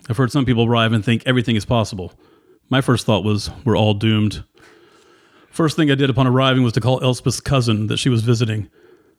[0.09, 2.15] I've heard some people arrive and think everything is possible.
[2.69, 4.43] My first thought was, we're all doomed.
[5.53, 8.69] First thing I did upon arriving was to call Elspeth's cousin that she was visiting.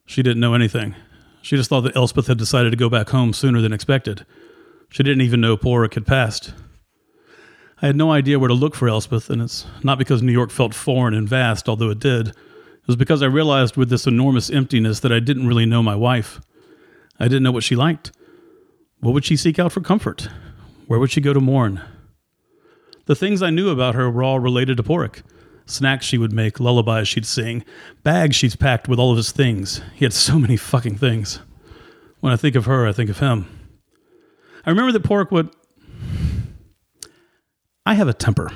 [0.06, 0.96] She didn't know anything.
[1.42, 4.26] She just thought that Elspeth had decided to go back home sooner than expected.
[4.90, 6.54] She didn't even know Porrick had passed.
[7.82, 10.52] I had no idea where to look for Elspeth, and it's not because New York
[10.52, 12.28] felt foreign and vast, although it did.
[12.28, 15.96] It was because I realized with this enormous emptiness that I didn't really know my
[15.96, 16.42] wife.
[17.20, 18.12] I didn't know what she liked.
[19.00, 20.30] What would she seek out for comfort?
[20.86, 21.82] Where would she go to mourn?
[23.06, 25.24] The things I knew about her were all related to Porrick.
[25.72, 27.64] Snacks she would make, lullabies she'd sing,
[28.04, 29.82] bags she's packed with all of his things.
[29.96, 31.40] He had so many fucking things.
[32.20, 33.48] When I think of her, I think of him.
[34.66, 35.50] I remember that Porrick would.
[37.86, 38.52] I have a temper.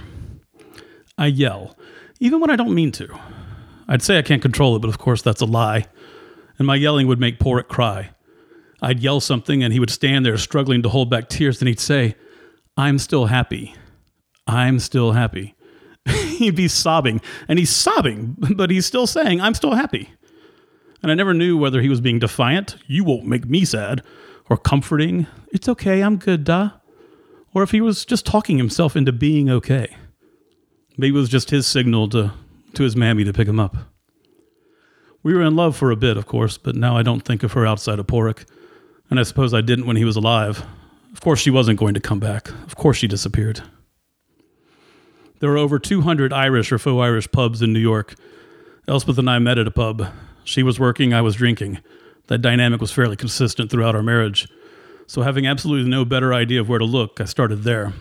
[1.18, 1.78] I yell,
[2.20, 3.07] even when I don't mean to.
[3.88, 5.86] I'd say I can't control it, but of course that's a lie.
[6.57, 8.11] And my yelling would make Porrick cry.
[8.82, 11.80] I'd yell something, and he would stand there struggling to hold back tears, and he'd
[11.80, 12.16] say,
[12.78, 13.74] I'm still happy.
[14.45, 15.55] I'm still happy.
[16.38, 20.12] he'd be sobbing, and he's sobbing, but he's still saying, I'm still happy.
[21.01, 24.01] And I never knew whether he was being defiant, you won't make me sad,
[24.49, 26.72] or comforting, it's okay, I'm good, da,
[27.53, 29.95] or if he was just talking himself into being okay.
[30.97, 32.34] Maybe it was just his signal to,
[32.74, 33.76] to his mammy to pick him up.
[35.24, 37.53] We were in love for a bit, of course, but now I don't think of
[37.53, 38.45] her outside of Porrick,
[39.10, 40.64] and I suppose I didn't when he was alive.
[41.12, 42.49] Of course, she wasn't going to come back.
[42.49, 43.64] Of course, she disappeared.
[45.39, 48.15] There are over 200 Irish or faux Irish pubs in New York.
[48.88, 50.07] Elspeth and I met at a pub.
[50.43, 51.79] She was working, I was drinking.
[52.27, 54.47] That dynamic was fairly consistent throughout our marriage.
[55.07, 57.93] So, having absolutely no better idea of where to look, I started there.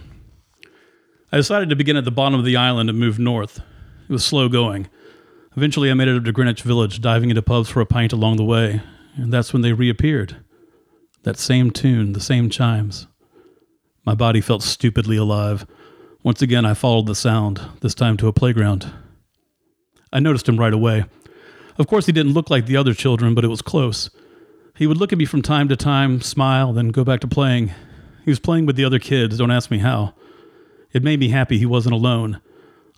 [1.32, 3.58] I decided to begin at the bottom of the island and move north.
[4.08, 4.88] It was slow going.
[5.56, 8.36] Eventually, I made it up to Greenwich Village, diving into pubs for a pint along
[8.36, 8.82] the way,
[9.16, 10.36] and that's when they reappeared.
[11.24, 13.06] That same tune, the same chimes.
[14.04, 15.66] My body felt stupidly alive.
[16.24, 18.90] Once again, I followed the sound, this time to a playground.
[20.10, 21.04] I noticed him right away.
[21.76, 24.08] Of course, he didn't look like the other children, but it was close.
[24.74, 27.72] He would look at me from time to time, smile, then go back to playing.
[28.24, 30.14] He was playing with the other kids, don't ask me how.
[30.94, 32.40] It made me happy he wasn't alone.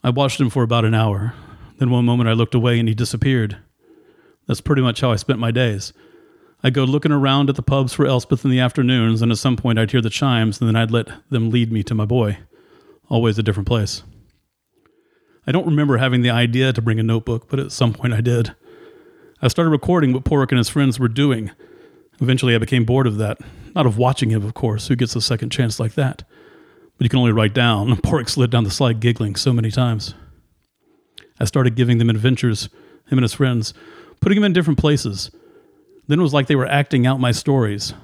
[0.05, 1.35] I watched him for about an hour.
[1.79, 3.57] Then one moment I looked away and he disappeared.
[4.47, 5.93] That's pretty much how I spent my days.
[6.63, 9.57] I'd go looking around at the pubs for Elspeth in the afternoons, and at some
[9.57, 12.39] point I'd hear the chimes, and then I'd let them lead me to my boy.
[13.09, 14.03] Always a different place.
[15.47, 18.21] I don't remember having the idea to bring a notebook, but at some point I
[18.21, 18.55] did.
[19.41, 21.53] I started recording what Porrick and his friends were doing.
[22.21, 23.39] Eventually I became bored of that.
[23.75, 24.89] Not of watching him, of course.
[24.89, 26.25] Who gets a second chance like that?
[26.97, 27.95] But you can only write down.
[28.03, 30.15] Porrick slid down the slide giggling so many times.
[31.39, 32.65] I started giving them adventures,
[33.09, 33.75] him and his friends,
[34.21, 35.31] putting them in different places.
[36.09, 37.95] Then it was like they were acting out my stories.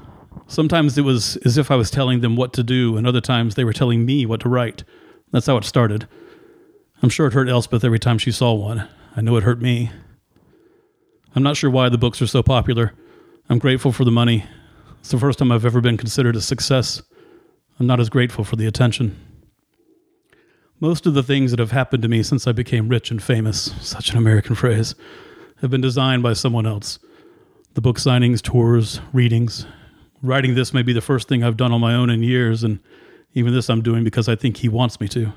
[0.46, 3.54] Sometimes it was as if I was telling them what to do, and other times
[3.54, 4.84] they were telling me what to write.
[5.30, 6.06] That's how it started.
[7.02, 8.88] I'm sure it hurt Elspeth every time she saw one.
[9.16, 9.90] I know it hurt me.
[11.34, 12.92] I'm not sure why the books are so popular.
[13.48, 14.44] I'm grateful for the money.
[15.00, 17.02] It's the first time I've ever been considered a success.
[17.80, 19.18] I'm not as grateful for the attention.
[20.78, 23.74] Most of the things that have happened to me since I became rich and famous,
[23.80, 24.94] such an American phrase,
[25.60, 26.98] have been designed by someone else.
[27.74, 29.66] The book signings, tours, readings.
[30.22, 32.78] Writing this may be the first thing I've done on my own in years, and
[33.34, 35.32] even this I'm doing because I think he wants me to.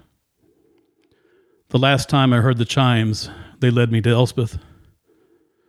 [1.69, 3.29] The last time I heard the chimes,
[3.59, 4.59] they led me to Elspeth.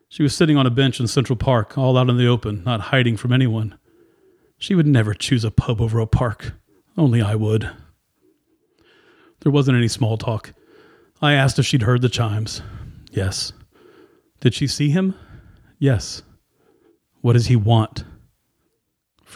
[0.08, 2.80] She was sitting on a bench in Central Park, all out in the open, not
[2.80, 3.78] hiding from anyone.
[4.58, 6.52] She would never choose a pub over a park.
[6.96, 7.70] Only I would.
[9.40, 10.52] There wasn't any small talk.
[11.22, 12.62] I asked if she'd heard the chimes.
[13.10, 13.52] Yes.
[14.40, 15.14] Did she see him?
[15.78, 16.22] Yes.
[17.20, 18.04] What does he want?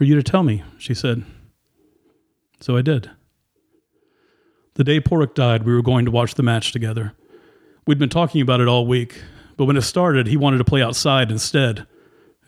[0.00, 1.24] For you to tell me, she said.
[2.58, 3.10] So I did.
[4.72, 7.12] The day Porrick died, we were going to watch the match together.
[7.86, 9.20] We'd been talking about it all week,
[9.58, 11.86] but when it started, he wanted to play outside instead.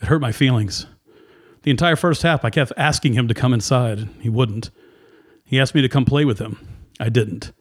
[0.01, 0.87] It hurt my feelings.
[1.63, 4.09] The entire first half, I kept asking him to come inside.
[4.21, 4.71] He wouldn't.
[5.45, 6.57] He asked me to come play with him.
[6.99, 7.53] I didn't.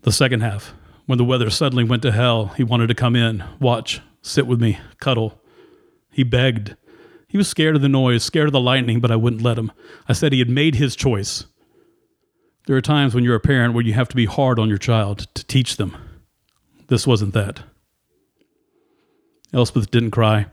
[0.00, 0.72] The second half,
[1.04, 4.62] when the weather suddenly went to hell, he wanted to come in, watch, sit with
[4.62, 5.42] me, cuddle.
[6.10, 6.74] He begged.
[7.30, 9.70] He was scared of the noise, scared of the lightning, but I wouldn't let him.
[10.08, 11.46] I said he had made his choice.
[12.66, 14.78] There are times when you're a parent where you have to be hard on your
[14.78, 15.96] child to teach them.
[16.88, 17.62] This wasn't that.
[19.52, 20.46] Elspeth didn't cry.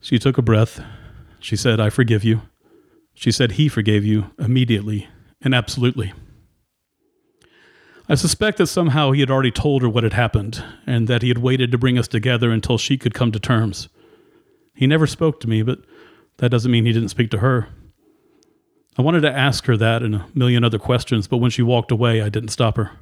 [0.00, 0.80] She took a breath.
[1.40, 2.42] She said, I forgive you.
[3.12, 5.08] She said he forgave you immediately
[5.42, 6.12] and absolutely.
[8.08, 11.28] I suspect that somehow he had already told her what had happened and that he
[11.28, 13.88] had waited to bring us together until she could come to terms.
[14.80, 15.80] He never spoke to me, but
[16.38, 17.68] that doesn't mean he didn't speak to her.
[18.96, 21.90] I wanted to ask her that and a million other questions, but when she walked
[21.90, 22.92] away, I didn't stop her.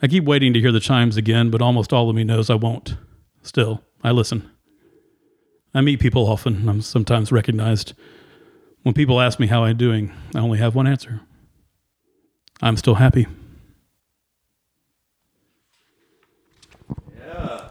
[0.00, 2.54] I keep waiting to hear the chimes again, but almost all of me knows I
[2.54, 2.96] won't.
[3.42, 4.50] Still, I listen.
[5.74, 6.66] I meet people often.
[6.70, 7.92] I'm sometimes recognized.
[8.82, 11.20] When people ask me how I'm doing, I only have one answer
[12.62, 13.26] I'm still happy.
[17.14, 17.68] Yeah.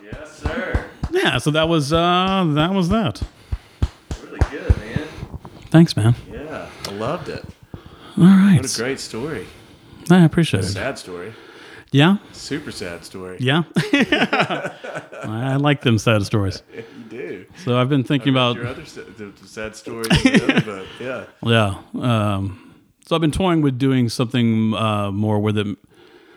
[0.00, 0.90] Yes, sir.
[1.24, 3.22] Yeah, so that was uh that was that.
[4.22, 5.08] Really good, man.
[5.70, 6.14] Thanks, man.
[6.30, 7.44] Yeah, I loved it.
[8.18, 8.60] All right.
[8.60, 9.46] What a great story.
[10.10, 10.68] I appreciate it.
[10.68, 11.32] Sad story.
[11.92, 12.18] Yeah?
[12.32, 13.38] Super sad story.
[13.40, 13.62] Yeah.
[15.22, 16.62] I like them sad stories.
[16.74, 17.46] you do.
[17.64, 20.86] So I've been thinking about your other sa- the, the sad stories the other book.
[21.00, 21.24] Yeah.
[21.42, 22.34] Yeah.
[22.34, 22.74] Um,
[23.06, 25.78] so I've been toying with doing something uh, more with it.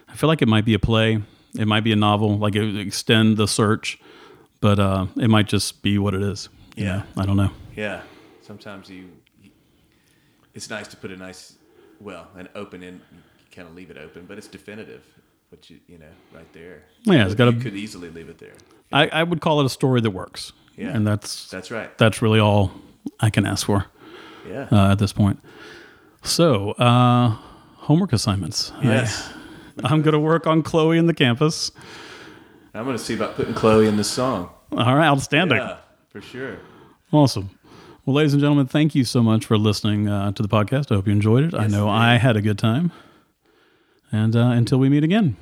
[0.08, 1.22] I feel like it might be a play.
[1.60, 4.00] It might be a novel, like it would extend the search,
[4.62, 6.50] but uh, it might just be what it is.
[6.76, 6.98] Yeah.
[6.98, 7.04] know?
[7.18, 7.52] I don't know.
[7.76, 8.02] Yeah.
[8.42, 9.06] Sometimes you,
[9.42, 9.52] you-
[10.54, 11.56] it's nice to put a nice,
[12.00, 12.96] well, an open in.
[12.96, 15.04] You kind of leave it open, but it's definitive.
[15.50, 16.84] But you, you know, right there.
[17.04, 18.54] Yeah, it's got You could easily leave it there.
[18.92, 20.52] I, I would call it a story that works.
[20.76, 20.90] Yeah.
[20.90, 21.96] And that's That's right.
[21.98, 22.72] that's really all
[23.20, 23.86] I can ask for
[24.48, 24.68] Yeah.
[24.72, 25.40] uh, at this point.
[26.24, 27.30] So, uh,
[27.76, 28.72] homework assignments.
[28.84, 29.32] yes.
[29.84, 31.72] I, am going to work on Chloe in the campus.
[32.78, 34.50] I'm going to see about putting Chloe in this song.
[34.72, 35.58] All right, outstanding.
[35.58, 35.78] Yeah,
[36.10, 36.58] for sure.
[37.12, 37.50] Awesome.
[38.06, 40.92] Well, ladies and gentlemen, thank you so much for listening uh, to the podcast.
[40.92, 41.54] I hope you enjoyed it.
[41.54, 42.92] I know I had a good time.
[44.12, 45.36] And uh, until we meet again.